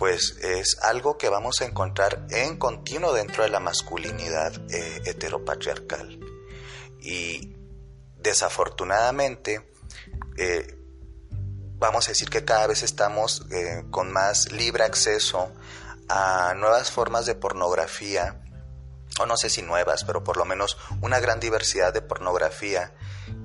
pues 0.00 0.38
es 0.40 0.78
algo 0.80 1.18
que 1.18 1.28
vamos 1.28 1.60
a 1.60 1.66
encontrar 1.66 2.26
en 2.30 2.56
continuo 2.56 3.12
dentro 3.12 3.42
de 3.42 3.50
la 3.50 3.60
masculinidad 3.60 4.50
eh, 4.72 5.02
heteropatriarcal. 5.04 6.18
Y 7.02 7.54
desafortunadamente, 8.16 9.70
eh, 10.38 10.74
vamos 11.76 12.08
a 12.08 12.12
decir 12.12 12.30
que 12.30 12.46
cada 12.46 12.66
vez 12.66 12.82
estamos 12.82 13.46
con 13.90 14.10
más 14.10 14.50
libre 14.52 14.84
acceso 14.84 15.52
a 16.08 16.54
nuevas 16.56 16.90
formas 16.90 17.26
de 17.26 17.34
pornografía, 17.34 18.42
o 19.20 19.26
no 19.26 19.36
sé 19.36 19.50
si 19.50 19.60
nuevas, 19.60 20.04
pero 20.04 20.24
por 20.24 20.38
lo 20.38 20.46
menos 20.46 20.78
una 21.02 21.20
gran 21.20 21.40
diversidad 21.40 21.92
de 21.92 22.00
pornografía 22.00 22.94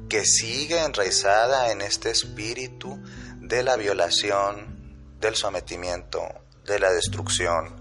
que 0.07 0.23
sigue 0.23 0.81
enraizada 0.81 1.73
en 1.73 1.81
este 1.81 2.11
espíritu 2.11 2.97
de 3.41 3.61
la 3.61 3.75
violación, 3.75 4.73
del 5.19 5.35
sometimiento, 5.35 6.44
de 6.65 6.79
la 6.79 6.91
destrucción, 6.91 7.75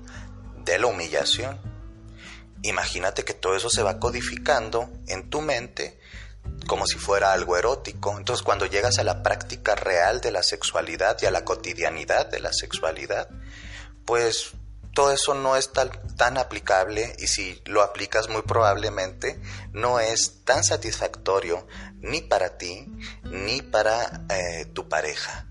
de 0.65 0.79
la 0.79 0.87
humillación. 0.87 1.59
Imagínate 2.63 3.25
que 3.25 3.35
todo 3.35 3.57
eso 3.57 3.69
se 3.69 3.83
va 3.83 3.99
codificando 3.99 4.91
en 5.07 5.29
tu 5.29 5.41
mente 5.41 5.99
como 6.67 6.87
si 6.87 6.99
fuera 6.99 7.33
algo 7.33 7.57
erótico. 7.57 8.17
Entonces 8.17 8.43
cuando 8.43 8.67
llegas 8.67 8.99
a 8.99 9.05
la 9.05 9.23
práctica 9.23 9.75
real 9.75 10.21
de 10.21 10.31
la 10.33 10.43
sexualidad 10.43 11.17
y 11.21 11.27
a 11.27 11.31
la 11.31 11.45
cotidianidad 11.45 12.27
de 12.31 12.41
la 12.41 12.53
sexualidad, 12.53 13.29
pues 14.05 14.53
todo 14.95 15.11
eso 15.11 15.35
no 15.35 15.57
es 15.57 15.73
tan 15.73 16.39
aplicable 16.39 17.17
y 17.19 17.27
si 17.27 17.61
lo 17.65 17.83
aplicas 17.83 18.29
muy 18.29 18.43
probablemente 18.43 19.41
no 19.73 19.99
es 19.99 20.45
tan 20.45 20.63
satisfactorio 20.63 21.67
ni 21.99 22.21
para 22.21 22.57
ti 22.57 22.87
ni 23.25 23.61
para 23.61 24.25
eh, 24.31 24.67
tu 24.73 24.89
pareja. 24.89 25.49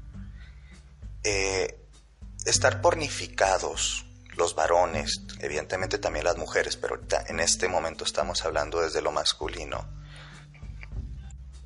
Eh, 1.24 1.83
estar 2.46 2.82
pornificados 2.82 4.06
los 4.36 4.56
varones, 4.56 5.22
evidentemente 5.40 5.98
también 5.98 6.26
las 6.26 6.38
mujeres, 6.38 6.76
pero 6.76 7.00
en 7.28 7.40
este 7.40 7.68
momento 7.68 8.04
estamos 8.04 8.44
hablando 8.44 8.82
desde 8.82 9.02
lo 9.02 9.12
masculino. 9.12 9.88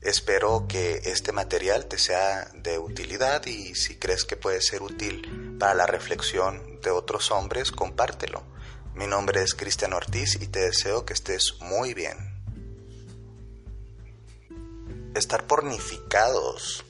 Espero 0.01 0.67
que 0.67 1.01
este 1.05 1.31
material 1.31 1.87
te 1.87 1.97
sea 1.97 2.49
de 2.55 2.77
utilidad 2.77 3.45
y 3.45 3.75
si 3.75 3.97
crees 3.97 4.25
que 4.25 4.37
puede 4.37 4.61
ser 4.61 4.83
útil 4.83 5.57
para 5.59 5.73
la 5.73 5.85
reflexión 5.85 6.79
de 6.81 6.91
otros 6.91 7.31
hombres, 7.31 7.71
compártelo. 7.71 8.43
Mi 8.93 9.07
nombre 9.07 9.41
es 9.41 9.53
Cristian 9.53 9.93
Ortiz 9.93 10.35
y 10.41 10.47
te 10.47 10.59
deseo 10.59 11.05
que 11.05 11.13
estés 11.13 11.55
muy 11.61 11.93
bien. 11.93 12.17
Estar 15.15 15.47
pornificados 15.47 16.85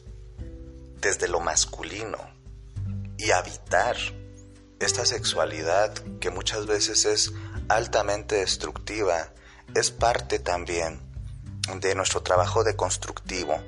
desde 1.00 1.28
lo 1.28 1.40
masculino 1.40 2.37
y 3.18 3.32
habitar 3.32 3.98
esta 4.80 5.06
sexualidad 5.06 5.94
que 6.20 6.30
muchas 6.30 6.68
veces 6.68 7.06
es 7.06 7.34
altamente 7.68 8.36
destructiva 8.36 9.34
es 9.76 9.92
parte 9.92 10.40
también 10.40 11.02
de 11.80 11.96
nuestro 11.96 12.22
trabajo 12.22 12.64
de 12.64 12.76
constructivo 12.76 13.62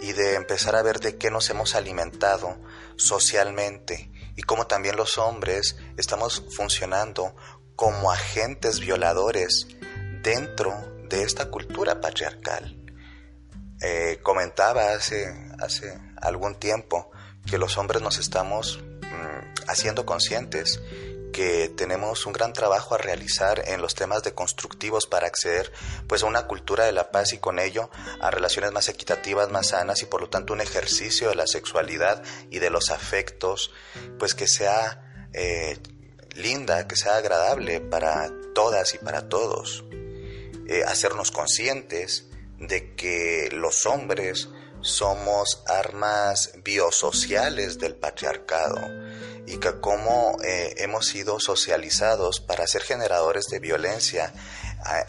y 0.00 0.12
de 0.12 0.34
empezar 0.34 0.74
a 0.74 0.82
ver 0.82 1.00
de 1.00 1.16
qué 1.16 1.30
nos 1.30 1.48
hemos 1.50 1.74
alimentado 1.74 2.56
socialmente 2.96 4.10
y 4.36 4.42
como 4.42 4.66
también 4.66 4.96
los 4.96 5.18
hombres 5.18 5.76
estamos 5.96 6.42
funcionando 6.56 7.34
como 7.76 8.10
agentes 8.10 8.80
violadores 8.80 9.68
dentro 10.22 10.74
de 11.08 11.22
esta 11.22 11.50
cultura 11.50 12.00
patriarcal. 12.00 12.80
Eh, 13.80 14.18
comentaba 14.22 14.92
hace, 14.92 15.26
hace 15.60 15.98
algún 16.20 16.54
tiempo 16.56 17.10
que 17.46 17.58
los 17.58 17.76
hombres 17.76 18.02
nos 18.02 18.18
estamos 18.18 18.82
haciendo 19.66 20.06
conscientes 20.06 20.80
que 21.34 21.68
tenemos 21.68 22.26
un 22.26 22.32
gran 22.32 22.52
trabajo 22.52 22.94
a 22.94 22.98
realizar 22.98 23.64
en 23.66 23.82
los 23.82 23.96
temas 23.96 24.22
de 24.22 24.34
constructivos 24.34 25.06
para 25.06 25.26
acceder 25.26 25.72
pues 26.06 26.22
a 26.22 26.26
una 26.26 26.46
cultura 26.46 26.84
de 26.84 26.92
la 26.92 27.10
paz 27.10 27.32
y 27.32 27.38
con 27.38 27.58
ello 27.58 27.90
a 28.20 28.30
relaciones 28.30 28.70
más 28.70 28.88
equitativas, 28.88 29.50
más 29.50 29.70
sanas 29.70 30.00
y 30.02 30.06
por 30.06 30.20
lo 30.20 30.30
tanto 30.30 30.52
un 30.52 30.60
ejercicio 30.60 31.28
de 31.28 31.34
la 31.34 31.48
sexualidad 31.48 32.22
y 32.50 32.60
de 32.60 32.70
los 32.70 32.90
afectos 32.90 33.72
pues 34.16 34.36
que 34.36 34.46
sea 34.46 35.28
eh, 35.32 35.76
linda, 36.36 36.86
que 36.86 36.94
sea 36.94 37.16
agradable 37.16 37.80
para 37.80 38.30
todas 38.54 38.94
y 38.94 38.98
para 38.98 39.28
todos. 39.28 39.84
Eh, 40.68 40.84
hacernos 40.86 41.32
conscientes 41.32 42.28
de 42.60 42.94
que 42.94 43.48
los 43.52 43.86
hombres 43.86 44.48
somos 44.82 45.64
armas 45.66 46.52
biosociales 46.62 47.78
del 47.78 47.96
patriarcado 47.96 49.03
y 49.46 49.58
que 49.58 49.80
cómo 49.80 50.36
eh, 50.42 50.74
hemos 50.78 51.06
sido 51.06 51.38
socializados 51.40 52.40
para 52.40 52.66
ser 52.66 52.82
generadores 52.82 53.46
de 53.46 53.58
violencia 53.58 54.32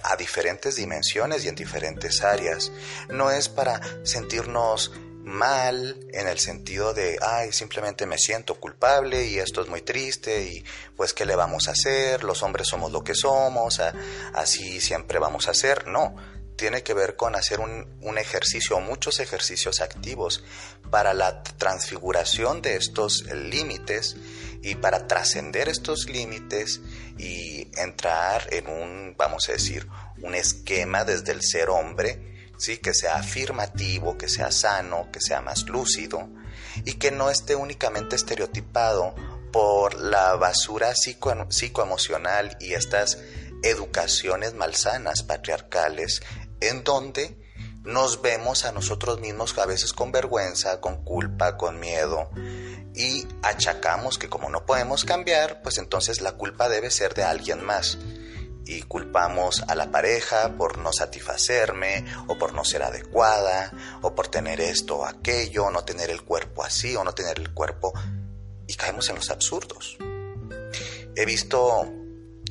a, 0.03 0.15
diferentes 0.15 0.75
dimensiones 0.77 1.43
y 1.45 1.49
en 1.49 1.55
diferentes 1.55 2.23
áreas. 2.23 2.71
No 3.09 3.31
es 3.31 3.49
para 3.49 3.81
sentirnos 4.03 4.91
mal 5.23 5.97
en 6.13 6.27
el 6.27 6.39
sentido 6.39 6.93
de, 6.93 7.17
ay, 7.21 7.51
simplemente 7.51 8.05
me 8.05 8.17
siento 8.17 8.55
culpable 8.59 9.25
y 9.25 9.39
esto 9.39 9.61
es 9.61 9.67
muy 9.67 9.81
triste 9.81 10.43
y 10.43 10.63
pues 10.95 11.13
qué 11.13 11.25
le 11.25 11.35
vamos 11.35 11.67
a 11.67 11.71
hacer, 11.71 12.23
los 12.23 12.43
hombres 12.43 12.67
somos 12.67 12.91
lo 12.91 13.03
que 13.03 13.15
somos, 13.15 13.81
así 14.33 14.79
siempre 14.79 15.19
vamos 15.19 15.47
a 15.47 15.51
hacer. 15.51 15.87
No, 15.87 16.15
tiene 16.55 16.83
que 16.83 16.93
ver 16.93 17.15
con 17.15 17.35
hacer 17.35 17.59
un, 17.59 18.17
ejercicio 18.17 18.79
muchos 18.79 19.19
ejercicios 19.19 19.81
activos 19.81 20.43
para 20.89 21.13
la 21.13 21.43
transfiguración 21.43 22.61
de 22.61 22.77
estos 22.77 23.25
límites 23.25 24.15
y 24.61 24.75
para 24.75 25.07
trascender 25.07 25.67
estos 25.67 26.09
límites 26.09 26.81
y 27.17 27.67
entrar 27.77 28.47
en 28.53 28.67
un, 28.67 29.15
vamos 29.17 29.49
a 29.49 29.53
decir, 29.53 29.87
un 30.21 30.33
esquema 30.33 31.03
desde 31.03 31.33
el 31.33 31.41
ser 31.41 31.69
hombre, 31.69 32.51
¿sí? 32.57 32.77
que 32.77 32.93
sea 32.93 33.17
afirmativo, 33.17 34.17
que 34.17 34.29
sea 34.29 34.51
sano, 34.51 35.09
que 35.11 35.19
sea 35.19 35.41
más 35.41 35.63
lúcido 35.63 36.29
y 36.85 36.93
que 36.93 37.11
no 37.11 37.29
esté 37.29 37.55
únicamente 37.55 38.15
estereotipado 38.15 39.13
por 39.51 39.93
la 39.95 40.35
basura 40.35 40.95
psico, 40.95 41.33
psicoemocional 41.49 42.57
y 42.59 42.73
estas 42.73 43.19
educaciones 43.63 44.53
malsanas 44.53 45.23
patriarcales 45.23 46.21
en 46.61 46.83
donde 46.83 47.37
nos 47.83 48.21
vemos 48.21 48.65
a 48.65 48.71
nosotros 48.71 49.19
mismos 49.19 49.57
a 49.57 49.65
veces 49.65 49.93
con 49.93 50.11
vergüenza, 50.11 50.81
con 50.81 51.03
culpa, 51.03 51.57
con 51.57 51.79
miedo 51.79 52.29
y 52.95 53.27
achacamos 53.43 54.17
que 54.17 54.29
como 54.29 54.49
no 54.49 54.65
podemos 54.65 55.03
cambiar, 55.03 55.61
pues 55.61 55.77
entonces 55.77 56.21
la 56.21 56.31
culpa 56.33 56.69
debe 56.69 56.89
ser 56.89 57.13
de 57.13 57.23
alguien 57.23 57.63
más. 57.63 57.97
Y 58.67 58.81
culpamos 58.83 59.63
a 59.67 59.75
la 59.75 59.91
pareja 59.91 60.55
por 60.57 60.77
no 60.77 60.91
satisfacerme, 60.93 62.05
o 62.27 62.37
por 62.37 62.53
no 62.53 62.63
ser 62.63 62.83
adecuada, 62.83 63.71
o 64.01 64.15
por 64.15 64.29
tener 64.29 64.61
esto 64.61 64.97
o 64.97 65.05
aquello, 65.05 65.65
o 65.65 65.71
no 65.71 65.83
tener 65.83 66.09
el 66.09 66.23
cuerpo 66.23 66.63
así, 66.63 66.95
o 66.95 67.03
no 67.03 67.13
tener 67.13 67.37
el 67.37 67.53
cuerpo. 67.53 67.93
Y 68.65 68.73
caemos 68.75 69.09
en 69.09 69.17
los 69.17 69.29
absurdos. 69.29 69.97
He 71.15 71.25
visto 71.25 71.91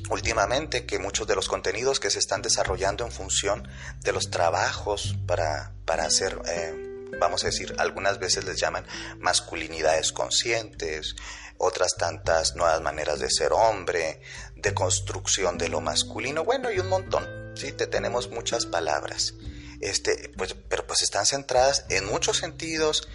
últimamente 0.09 0.85
que 0.85 0.99
muchos 0.99 1.27
de 1.27 1.35
los 1.35 1.47
contenidos 1.47 1.99
que 1.99 2.09
se 2.09 2.19
están 2.19 2.41
desarrollando 2.41 3.05
en 3.05 3.11
función 3.11 3.67
de 4.01 4.11
los 4.11 4.29
trabajos 4.29 5.15
para, 5.25 5.73
para 5.85 6.05
hacer, 6.05 6.39
eh, 6.47 7.09
vamos 7.19 7.43
a 7.43 7.47
decir, 7.47 7.75
algunas 7.77 8.19
veces 8.19 8.45
les 8.45 8.59
llaman 8.59 8.85
masculinidades 9.19 10.11
conscientes, 10.11 11.15
otras 11.57 11.95
tantas 11.95 12.55
nuevas 12.55 12.81
maneras 12.81 13.19
de 13.19 13.29
ser 13.29 13.53
hombre, 13.53 14.21
de 14.55 14.73
construcción 14.73 15.57
de 15.57 15.69
lo 15.69 15.81
masculino, 15.81 16.43
bueno, 16.43 16.71
y 16.71 16.79
un 16.79 16.89
montón, 16.89 17.53
¿sí? 17.55 17.71
Te 17.71 17.87
tenemos 17.87 18.29
muchas 18.29 18.65
palabras, 18.65 19.33
este, 19.81 20.31
pues, 20.37 20.55
pero 20.67 20.85
pues 20.85 21.01
están 21.01 21.25
centradas 21.25 21.85
en 21.89 22.05
muchos 22.05 22.37
sentidos 22.37 23.07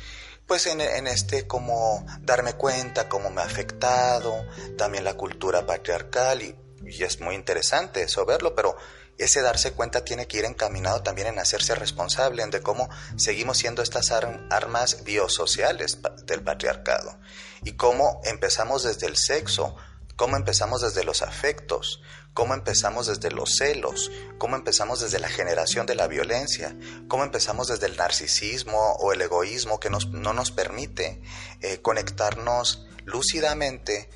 pues 0.47 0.67
en, 0.67 0.81
en, 0.81 1.07
este 1.07 1.47
como 1.47 2.05
darme 2.23 2.55
cuenta 2.55 3.09
cómo 3.09 3.31
me 3.31 3.41
ha 3.41 3.45
afectado, 3.45 4.45
también 4.77 5.05
la 5.05 5.15
cultura 5.15 5.65
patriarcal 5.65 6.43
y 6.43 6.57
y 6.85 7.05
es 7.05 7.21
muy 7.21 7.35
interesante 7.35 8.03
eso 8.03 8.25
verlo, 8.25 8.55
pero 8.55 8.77
ese 9.19 9.43
darse 9.43 9.73
cuenta 9.73 10.03
tiene 10.03 10.27
que 10.27 10.39
ir 10.39 10.45
encaminado 10.47 11.03
también 11.03 11.29
en 11.29 11.39
hacerse 11.39 11.75
responsable 11.75 12.45
de 12.47 12.63
cómo 12.63 12.89
seguimos 13.17 13.59
siendo 13.59 13.83
estas 13.83 14.11
armas 14.13 15.05
biosociales 15.05 15.99
del 16.25 16.43
patriarcado 16.43 17.19
y 17.63 17.73
cómo 17.73 18.23
empezamos 18.25 18.83
desde 18.83 19.07
el 19.07 19.17
sexo, 19.17 19.77
cómo 20.17 20.37
empezamos 20.37 20.81
desde 20.81 21.05
los 21.05 21.21
afectos, 21.21 22.01
cómo 22.33 22.55
empezamos 22.55 23.09
desde 23.09 23.31
los 23.31 23.57
celos, 23.57 24.11
cómo 24.39 24.57
empezamos 24.57 25.01
desde 25.01 25.19
la 25.19 25.29
generación 25.29 25.85
de 25.85 25.97
la 25.97 26.07
violencia, 26.07 26.75
cómo 27.09 27.25
empezamos 27.25 27.69
desde 27.69 27.87
el 27.87 27.99
narcisismo 27.99 28.95
o 29.01 29.13
el 29.13 29.21
egoísmo 29.21 29.81
que 29.81 29.91
no 29.91 30.33
nos 30.33 30.51
permite 30.51 31.21
eh, 31.61 31.83
conectarnos 31.83 32.87
lúcidamente 33.05 34.09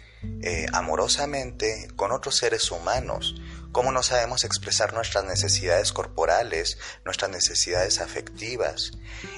eh, 0.43 0.67
amorosamente 0.73 1.89
con 1.97 2.13
otros 2.13 2.37
seres 2.37 2.71
humanos, 2.71 3.35
cómo 3.73 3.91
no 3.91 4.03
sabemos 4.03 4.45
expresar 4.45 4.95
nuestras 4.95 5.25
necesidades 5.25 5.93
corporales, 5.93 6.79
nuestras 7.05 7.31
necesidades 7.31 8.01
afectivas, 8.01 8.93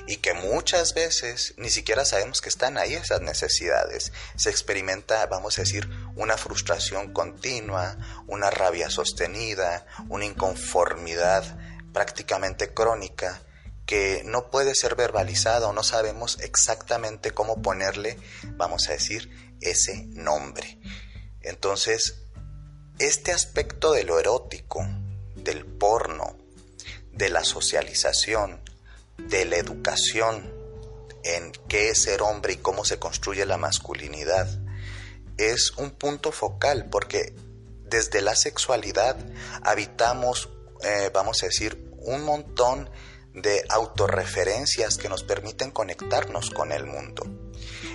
y 0.06 0.18
que 0.18 0.34
muchas 0.34 0.94
veces 0.94 1.54
ni 1.56 1.70
siquiera 1.70 2.04
sabemos 2.04 2.40
que 2.40 2.50
están 2.50 2.76
ahí 2.76 2.94
esas 2.94 3.22
necesidades. 3.22 4.12
Se 4.36 4.50
experimenta, 4.50 5.24
vamos 5.26 5.58
a 5.58 5.62
decir, 5.62 5.88
una 6.16 6.36
frustración 6.36 7.12
continua, 7.12 7.96
una 8.26 8.50
rabia 8.50 8.90
sostenida, 8.90 9.86
una 10.08 10.26
inconformidad 10.26 11.58
prácticamente 11.92 12.74
crónica 12.74 13.40
que 13.86 14.22
no 14.26 14.50
puede 14.50 14.74
ser 14.74 14.96
verbalizada 14.96 15.68
o 15.68 15.72
no 15.72 15.84
sabemos 15.84 16.38
exactamente 16.40 17.30
cómo 17.30 17.62
ponerle, 17.62 18.18
vamos 18.56 18.88
a 18.88 18.92
decir, 18.92 19.30
ese 19.60 20.06
nombre. 20.06 20.78
Entonces, 21.40 22.22
este 22.98 23.32
aspecto 23.32 23.92
de 23.92 24.04
lo 24.04 24.18
erótico, 24.18 24.86
del 25.34 25.64
porno, 25.64 26.36
de 27.12 27.28
la 27.30 27.44
socialización, 27.44 28.60
de 29.18 29.44
la 29.44 29.56
educación 29.56 30.52
en 31.24 31.52
qué 31.68 31.90
es 31.90 32.02
ser 32.02 32.22
hombre 32.22 32.54
y 32.54 32.56
cómo 32.56 32.84
se 32.84 32.98
construye 32.98 33.44
la 33.46 33.56
masculinidad, 33.56 34.48
es 35.36 35.72
un 35.76 35.90
punto 35.90 36.32
focal 36.32 36.88
porque 36.90 37.34
desde 37.84 38.20
la 38.20 38.34
sexualidad 38.34 39.16
habitamos, 39.62 40.48
eh, 40.82 41.10
vamos 41.12 41.42
a 41.42 41.46
decir, 41.46 41.92
un 41.98 42.24
montón 42.24 42.90
de 43.34 43.64
autorreferencias 43.68 44.96
que 44.96 45.08
nos 45.08 45.22
permiten 45.22 45.70
conectarnos 45.70 46.50
con 46.50 46.72
el 46.72 46.86
mundo. 46.86 47.45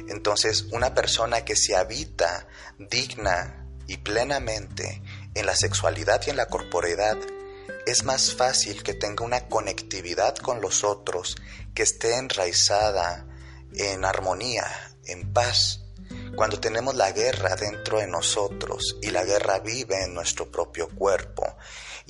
Entonces, 0.10 0.64
una 0.72 0.94
persona 0.94 1.44
que 1.46 1.56
se 1.56 1.76
habita 1.76 2.48
digna 2.78 3.68
y 3.88 3.98
plenamente 3.98 5.02
en 5.34 5.46
la 5.46 5.56
sexualidad 5.56 6.22
y 6.26 6.30
en 6.30 6.38
la 6.38 6.48
corporeidad, 6.48 7.18
es 7.86 8.04
más 8.04 8.36
fácil 8.36 8.84
que 8.84 8.94
tenga 8.94 9.26
una 9.26 9.48
conectividad 9.48 10.36
con 10.36 10.62
los 10.62 10.84
otros 10.84 11.36
que 11.74 11.84
esté 11.84 12.16
enraizada 12.16 13.26
en 13.74 14.06
armonía, 14.06 14.66
en 15.06 15.34
paz. 15.34 15.82
Cuando 16.36 16.60
tenemos 16.60 16.96
la 16.96 17.12
guerra 17.12 17.56
dentro 17.56 18.00
de 18.00 18.08
nosotros 18.08 18.98
y 19.02 19.12
la 19.12 19.24
guerra 19.24 19.60
vive 19.60 20.04
en 20.04 20.14
nuestro 20.14 20.52
propio 20.52 20.90
cuerpo 20.90 21.58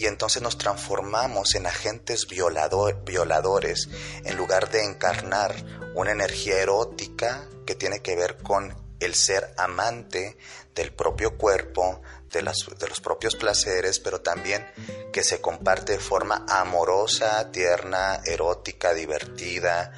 y 0.02 0.08
entonces 0.08 0.42
nos 0.42 0.58
transformamos 0.58 1.54
en 1.54 1.68
agentes 1.68 2.26
violadores 2.28 3.88
en 4.26 4.36
lugar 4.36 4.72
de 4.72 4.84
encarnar 4.84 5.54
una 5.94 6.12
energía 6.12 6.58
erótica 6.58 7.48
que 7.68 7.76
tiene 7.76 8.00
que 8.00 8.16
ver 8.16 8.38
con 8.38 8.76
el 9.00 9.14
ser 9.14 9.54
amante 9.58 10.40
del 10.74 10.92
propio 10.92 11.38
cuerpo, 11.38 12.02
de, 12.32 12.40
de, 12.40 12.88
los 12.88 13.00
propios 13.00 13.36
placeres, 13.36 14.00
pero 14.00 14.22
también 14.22 14.66
que 15.14 15.24
se 15.24 15.40
comparte 15.40 15.94
de 15.94 16.00
forma 16.00 16.48
amorosa, 16.50 17.52
tierna, 17.52 18.22
erótica, 18.26 18.96
divertida, 18.96 19.92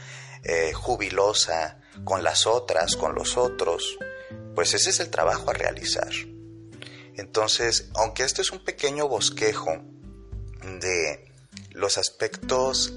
eh, 0.43 0.73
jubilosa 0.73 1.79
con 2.03 2.25
las 2.25 2.45
otras, 2.45 2.97
con 2.97 3.15
los 3.15 3.37
otros, 3.37 3.97
pues 4.53 4.73
ese 4.73 4.89
es 4.89 4.99
el 4.99 5.09
trabajo 5.09 5.49
a 5.49 5.53
realizar. 5.53 6.11
Entonces, 7.15 7.89
aunque 7.95 8.23
este 8.23 8.41
es 8.41 8.51
un 8.51 8.65
pequeño 8.65 9.07
bosquejo 9.07 9.92
de 10.63 11.32
los 11.71 11.97
aspectos 11.97 12.93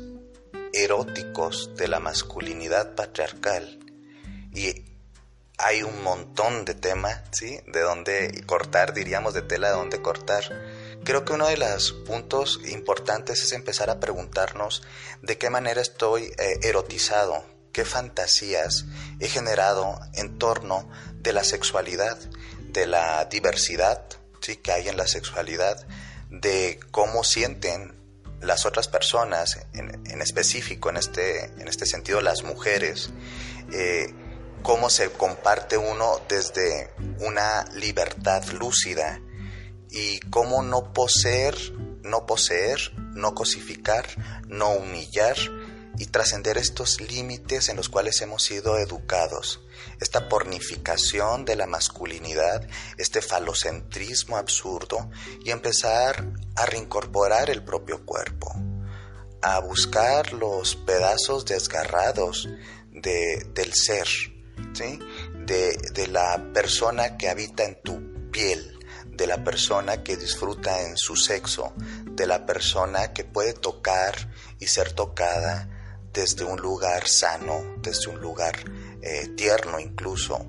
eróticos 0.73 1.75
de 1.77 1.89
la 1.89 2.01
masculinidad 2.01 2.95
patriarcal 2.95 3.79
y 4.55 4.85
hay 5.59 5.83
un 5.83 6.03
montón 6.03 6.65
de 6.65 6.75
tema, 6.75 7.25
¿sí? 7.33 7.59
De 7.67 7.81
dónde 7.81 8.43
cortar, 8.47 8.93
diríamos, 8.93 9.33
de 9.33 9.43
tela 9.43 9.69
de 9.69 9.75
dónde 9.75 10.03
cortar. 10.03 10.45
Creo 11.05 11.25
que 11.25 11.33
uno 11.33 11.47
de 11.47 11.57
los 11.57 11.93
puntos 11.93 12.61
importantes 12.67 13.43
es 13.43 13.53
empezar 13.53 13.89
a 13.89 14.01
preguntarnos 14.01 14.83
de 15.23 15.39
qué 15.39 15.49
manera 15.49 15.81
estoy 15.81 16.25
eh, 16.39 16.59
erotizado, 16.63 17.45
qué 17.73 17.85
fantasías 17.85 18.85
he 19.21 19.29
generado 19.29 19.99
en 20.15 20.39
torno 20.39 20.91
de 21.15 21.33
la 21.33 21.45
sexualidad, 21.45 22.19
de 22.69 22.87
la 22.87 23.25
diversidad 23.27 24.05
¿sí? 24.41 24.57
que 24.57 24.73
hay 24.73 24.89
en 24.89 24.97
la 24.97 25.07
sexualidad, 25.07 25.87
de 26.31 26.81
cómo 26.91 27.25
sienten 27.25 27.95
las 28.41 28.67
otras 28.67 28.89
personas, 28.89 29.59
en, 29.73 30.21
específico 30.21 30.91
en 30.91 30.97
este, 30.97 31.45
en 31.45 31.69
este 31.69 31.87
sentido 31.87 32.21
las 32.21 32.43
mujeres, 32.43 33.11
eh, 33.73 34.13
cómo 34.63 34.91
se 34.91 35.11
comparte 35.11 35.77
uno 35.77 36.21
desde 36.29 36.91
una 37.21 37.65
libertad 37.75 38.45
lúcida 38.51 39.21
y 39.91 40.21
cómo 40.31 40.63
no 40.63 40.93
poseer, 40.93 41.57
no 42.03 42.27
poseer, 42.27 42.79
no 43.15 43.35
cosificar, 43.35 44.07
no 44.49 44.71
humillar 44.71 45.37
y 45.99 46.07
trascender 46.07 46.59
estos 46.59 47.01
límites 47.01 47.69
en 47.69 47.77
los 47.77 47.89
cuales 47.89 48.21
hemos 48.21 48.43
sido 48.43 48.79
educados. 48.79 49.61
Esta 50.01 50.29
pornificación 50.29 51.45
de 51.45 51.57
la 51.57 51.67
masculinidad, 51.67 52.67
este 52.99 53.23
falocentrismo 53.23 54.37
absurdo 54.37 55.11
y 55.45 55.51
empezar 55.51 56.33
a 56.55 56.67
reincorporar 56.67 57.51
el 57.51 57.65
propio 57.65 58.05
cuerpo, 58.05 58.55
a 59.43 59.59
buscar 59.61 60.33
los 60.33 60.77
pedazos 60.77 61.45
desgarrados 61.45 62.49
de, 62.91 63.47
del 63.55 63.73
ser 63.75 64.07
de, 65.47 66.07
la 66.09 66.53
persona 66.53 67.17
que 67.17 67.29
habita 67.29 67.65
en 67.65 67.81
tu 67.83 68.31
piel, 68.31 68.79
de 69.07 69.27
la 69.27 69.43
persona 69.43 70.03
que 70.03 70.17
disfruta 70.17 70.83
en 70.83 70.97
su 70.97 71.17
sexo, 71.17 71.73
de 72.05 72.27
la 72.27 72.45
persona 72.47 73.13
que 73.13 73.25
puede 73.25 73.55
tocar 73.55 74.15
y 74.59 74.67
ser 74.67 74.93
tocada 74.93 75.69
desde 76.17 76.45
un 76.45 76.59
lugar 76.59 77.07
sano, 77.07 77.77
desde 77.83 78.09
un 78.09 78.19
lugar 78.21 78.57
eh, 79.03 79.29
tierno 79.37 79.79
incluso. 79.79 80.47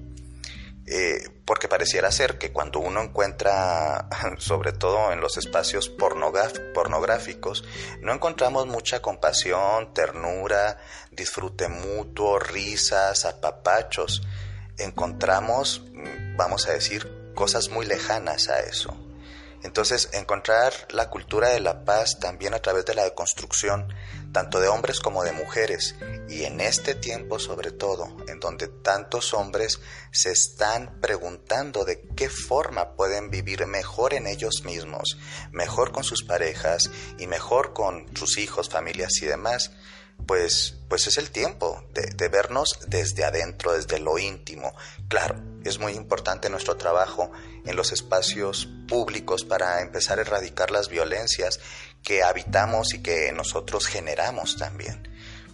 Eh, 0.85 1.29
porque 1.43 1.67
pareciera 1.67 2.09
ser 2.09 2.37
que 2.37 2.53
cuando 2.53 2.79
uno 2.79 3.01
encuentra, 3.01 4.07
sobre 4.37 4.71
todo 4.71 5.11
en 5.11 5.19
los 5.19 5.35
espacios 5.37 5.89
pornográficos, 5.89 7.65
no 8.01 8.13
encontramos 8.13 8.65
mucha 8.65 9.01
compasión, 9.01 9.93
ternura, 9.93 10.79
disfrute 11.11 11.67
mutuo, 11.67 12.39
risas, 12.39 13.25
apapachos. 13.25 14.25
Encontramos, 14.77 15.83
mm, 15.91 16.37
vamos 16.37 16.69
a 16.69 16.71
decir, 16.71 17.33
cosas 17.35 17.69
muy 17.69 17.85
lejanas 17.85 18.47
a 18.47 18.61
eso. 18.61 18.97
Entonces, 19.67 20.09
encontrar 20.13 20.73
la 20.91 21.09
cultura 21.09 21.49
de 21.49 21.59
la 21.59 21.83
paz 21.83 22.19
también 22.21 22.53
a 22.53 22.59
través 22.59 22.85
de 22.85 22.95
la 22.95 23.03
deconstrucción, 23.03 23.93
tanto 24.31 24.61
de 24.61 24.69
hombres 24.69 25.01
como 25.01 25.25
de 25.25 25.33
mujeres, 25.33 25.95
y 26.29 26.45
en 26.45 26.61
este 26.61 26.95
tiempo 26.95 27.37
sobre 27.37 27.71
todo, 27.71 28.15
en 28.29 28.39
donde 28.39 28.69
tantos 28.69 29.33
hombres 29.33 29.81
se 30.11 30.31
están 30.31 31.01
preguntando 31.01 31.83
de 31.83 32.01
qué 32.15 32.29
forma 32.29 32.95
pueden 32.95 33.29
vivir 33.29 33.67
mejor 33.67 34.13
en 34.13 34.27
ellos 34.27 34.63
mismos, 34.63 35.17
mejor 35.51 35.91
con 35.91 36.05
sus 36.05 36.23
parejas 36.23 36.89
y 37.19 37.27
mejor 37.27 37.73
con 37.73 38.15
sus 38.15 38.37
hijos, 38.37 38.69
familias 38.69 39.21
y 39.21 39.25
demás, 39.25 39.71
pues, 40.25 40.75
pues 40.89 41.07
es 41.07 41.17
el 41.17 41.31
tiempo 41.31 41.83
de, 41.93 42.27
vernos 42.29 42.79
desde 42.87 43.23
adentro, 43.23 43.73
desde 43.73 43.99
lo 43.99 44.17
íntimo. 44.17 44.73
Claro, 45.07 45.41
es 45.63 45.79
muy 45.79 45.93
importante 45.93 46.49
nuestro 46.49 46.75
trabajo 46.75 47.31
en 47.65 47.75
los 47.75 47.91
espacios 47.91 48.67
públicos 48.87 49.45
para 49.45 49.81
empezar 49.81 50.19
a 50.19 50.21
erradicar 50.21 50.71
las 50.71 50.89
violencias 50.89 51.59
que 52.03 52.23
habitamos 52.23 52.93
y 52.93 53.01
que 53.01 53.31
nosotros 53.31 53.87
generamos 53.87 54.57
también. 54.57 55.07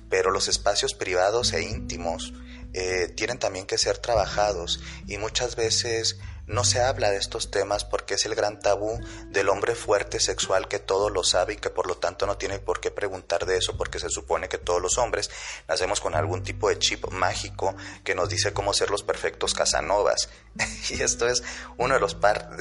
Pero 0.10 0.32
los 0.32 0.48
espacios 0.48 0.94
privados 0.94 1.54
e 1.54 1.64
íntimos 1.64 2.34
eh, 2.74 3.14
tienen 3.16 3.38
también 3.38 3.66
que 3.66 3.78
ser 3.78 4.00
trabajados 4.00 4.80
y 5.08 5.18
muchas 5.18 5.56
veces 5.56 6.18
no 6.46 6.64
se 6.64 6.82
habla 6.82 7.10
de 7.10 7.18
estos 7.18 7.52
temas 7.52 7.86
porque 7.86 8.16
es 8.16 8.26
el 8.26 8.36
gran 8.36 8.60
tabú 8.60 9.00
del 9.28 9.50
hombre 9.50 9.76
fuerte 9.76 10.20
sexual 10.20 10.68
que 10.68 10.80
todo 10.80 11.10
lo 11.10 11.24
sabe 11.24 11.54
y 11.54 11.58
que 11.58 11.70
por 11.70 11.88
lo 11.88 11.96
tanto 11.96 12.26
no 12.26 12.38
tiene 12.38 12.60
por 12.60 12.82
qué 12.82 12.92
preguntar 12.92 13.46
de 13.46 13.58
eso 13.58 13.78
porque 13.78 14.00
se 14.00 14.10
supone 14.10 14.50
que 14.50 14.58
todos 14.58 14.82
los 14.82 14.98
hombres 14.98 15.30
nacemos 15.68 16.02
con 16.02 16.16
algún 16.16 16.44
tipo 16.44 16.70
de 16.70 16.80
chip 16.80 17.08
mágico 17.12 17.76
que 18.04 18.16
nos 18.16 18.30
dice 18.30 18.54
cómo 18.54 18.74
ser 18.74 18.90
los 18.90 19.04
perfectos 19.04 19.54
casanovas. 19.54 20.30
y 20.90 21.02
esto 21.02 21.28
es 21.28 21.44
uno 21.78 21.94
de 21.94 22.00
los, 22.00 22.18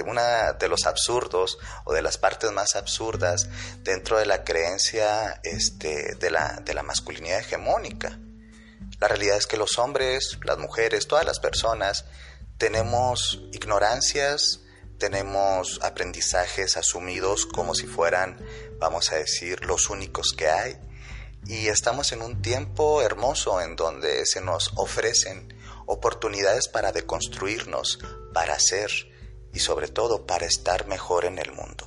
una 0.06 0.52
de 0.52 0.68
los 0.68 0.86
absurdos 0.86 1.58
o 1.84 1.92
de 1.92 2.02
las 2.02 2.18
partes 2.18 2.52
más 2.52 2.76
absurdas 2.76 3.48
dentro 3.80 4.18
de 4.18 4.26
la 4.26 4.44
creencia 4.44 5.40
este, 5.42 6.14
de, 6.14 6.30
la, 6.30 6.60
de 6.64 6.74
la 6.74 6.82
masculinidad 6.82 7.40
hegemónica. 7.40 8.18
La 9.00 9.08
realidad 9.08 9.36
es 9.36 9.48
que 9.48 9.56
los 9.56 9.78
hombres, 9.78 10.38
las 10.44 10.58
mujeres, 10.58 11.08
todas 11.08 11.24
las 11.24 11.40
personas 11.40 12.04
tenemos 12.62 13.42
ignorancias, 13.50 14.60
tenemos 14.96 15.80
aprendizajes 15.82 16.76
asumidos 16.76 17.44
como 17.44 17.74
si 17.74 17.88
fueran, 17.88 18.38
vamos 18.78 19.10
a 19.10 19.16
decir, 19.16 19.64
los 19.64 19.90
únicos 19.90 20.32
que 20.32 20.46
hay. 20.46 20.78
Y 21.44 21.66
estamos 21.66 22.12
en 22.12 22.22
un 22.22 22.40
tiempo 22.40 23.02
hermoso 23.02 23.60
en 23.60 23.74
donde 23.74 24.24
se 24.26 24.40
nos 24.40 24.70
ofrecen 24.76 25.52
oportunidades 25.86 26.68
para 26.68 26.92
deconstruirnos, 26.92 27.98
para 28.32 28.56
ser 28.60 28.92
y 29.52 29.58
sobre 29.58 29.88
todo 29.88 30.24
para 30.24 30.46
estar 30.46 30.86
mejor 30.86 31.24
en 31.24 31.40
el 31.40 31.50
mundo. 31.50 31.84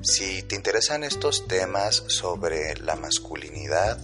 Si 0.00 0.42
te 0.42 0.54
interesan 0.54 1.04
estos 1.04 1.46
temas 1.48 2.02
sobre 2.06 2.78
la 2.78 2.96
masculinidad, 2.96 3.98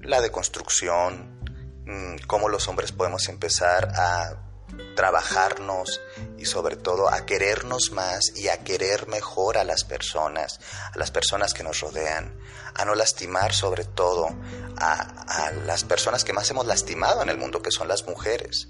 la 0.00 0.20
deconstrucción, 0.20 1.38
mm, 1.86 2.26
cómo 2.26 2.48
los 2.48 2.66
hombres 2.66 2.90
podemos 2.90 3.28
empezar 3.28 3.92
a 3.94 4.49
trabajarnos 4.94 6.00
y 6.38 6.44
sobre 6.44 6.76
todo 6.76 7.08
a 7.08 7.26
querernos 7.26 7.92
más 7.92 8.36
y 8.36 8.48
a 8.48 8.58
querer 8.58 9.08
mejor 9.08 9.58
a 9.58 9.64
las 9.64 9.84
personas, 9.84 10.60
a 10.92 10.98
las 10.98 11.10
personas 11.10 11.54
que 11.54 11.62
nos 11.62 11.80
rodean, 11.80 12.38
a 12.74 12.84
no 12.84 12.94
lastimar 12.94 13.52
sobre 13.52 13.84
todo 13.84 14.28
a, 14.76 15.52
las 15.64 15.84
personas 15.84 16.24
que 16.24 16.32
más 16.32 16.50
hemos 16.50 16.66
lastimado 16.66 17.22
en 17.22 17.28
el 17.28 17.38
mundo, 17.38 17.62
que 17.62 17.70
son 17.70 17.88
las 17.88 18.06
mujeres. 18.06 18.68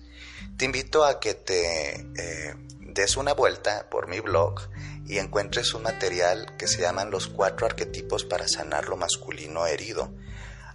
Te 0.56 0.64
invito 0.64 1.04
a 1.04 1.20
que 1.20 1.34
te 1.34 1.94
eh, 1.94 2.54
des 2.78 3.16
una 3.16 3.32
vuelta 3.32 3.88
por 3.90 4.08
mi 4.08 4.20
blog 4.20 4.60
y 5.06 5.18
encuentres 5.18 5.74
un 5.74 5.82
material 5.82 6.56
que 6.56 6.68
se 6.68 6.80
llaman 6.80 7.10
los 7.10 7.28
cuatro 7.28 7.66
arquetipos 7.66 8.24
para 8.24 8.46
sanar 8.46 8.88
lo 8.88 8.96
masculino 8.96 9.66
herido. 9.66 10.14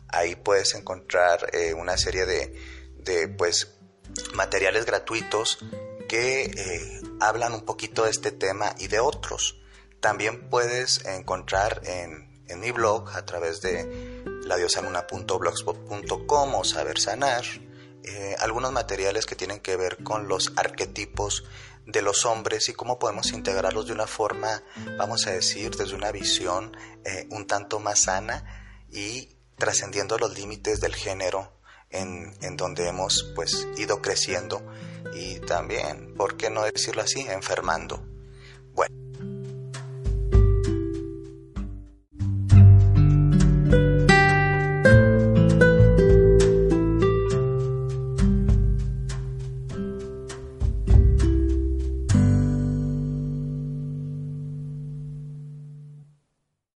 Ahí 0.07 0.35
puedes 0.35 0.75
encontrar 0.75 1.49
eh, 1.53 1.73
una 1.73 1.97
serie 1.97 2.25
de, 2.25 2.53
de 2.97 3.27
pues, 3.27 3.75
materiales 4.34 4.86
gratuitos 4.86 5.60
que 6.08 6.44
eh, 6.44 7.02
hablan 7.20 7.54
un 7.54 7.65
poquito 7.65 8.04
de 8.04 8.12
este 8.12 8.32
tema 8.32 8.76
y 8.80 8.88
de 8.88 9.00
otros. 9.00 9.60
También 10.00 10.48
puedes 10.50 11.04
encontrar 11.06 11.82
en, 11.86 12.24
mi 12.60 12.70
blog 12.72 13.10
a 13.15 13.26
través 13.26 13.62
de 13.62 14.24
ladiosanuna.blogspot.com 14.46 16.56
o 16.56 16.63
saber 16.63 17.00
sanar 17.00 17.44
eh, 18.04 18.36
algunos 18.39 18.72
materiales 18.72 19.26
que 19.26 19.36
tienen 19.36 19.60
que 19.60 19.76
ver 19.76 20.04
con 20.04 20.28
los 20.28 20.54
arquetipos 20.56 21.44
de 21.88 22.04
los 22.04 22.24
hombres 22.26 22.70
y 22.70 22.74
cómo 22.74 23.00
podemos 23.00 23.32
integrarlos 23.32 23.88
de 23.88 23.94
una 23.94 24.06
forma, 24.06 24.62
vamos 24.98 25.26
a 25.26 25.32
decir, 25.32 25.76
desde 25.76 25.96
una 25.96 26.12
visión 26.12 26.78
eh, 27.04 27.28
un 27.32 27.48
tanto 27.48 27.80
más 27.80 28.04
sana 28.04 28.86
y 28.91 29.36
trascendiendo 29.58 30.18
los 30.18 30.38
límites 30.38 30.82
del 30.82 30.96
género 30.96 31.55
en, 31.95 32.58
donde 32.58 32.88
hemos 32.88 33.31
pues 33.36 33.67
ido 33.77 34.01
creciendo 34.01 34.62
y 35.13 35.39
también, 35.39 36.13
¿por 36.15 36.38
qué 36.38 36.49
no 36.49 36.63
decirlo 36.63 37.01
así?, 37.01 37.21
enfermando. 37.21 38.03
Bueno, 38.73 38.95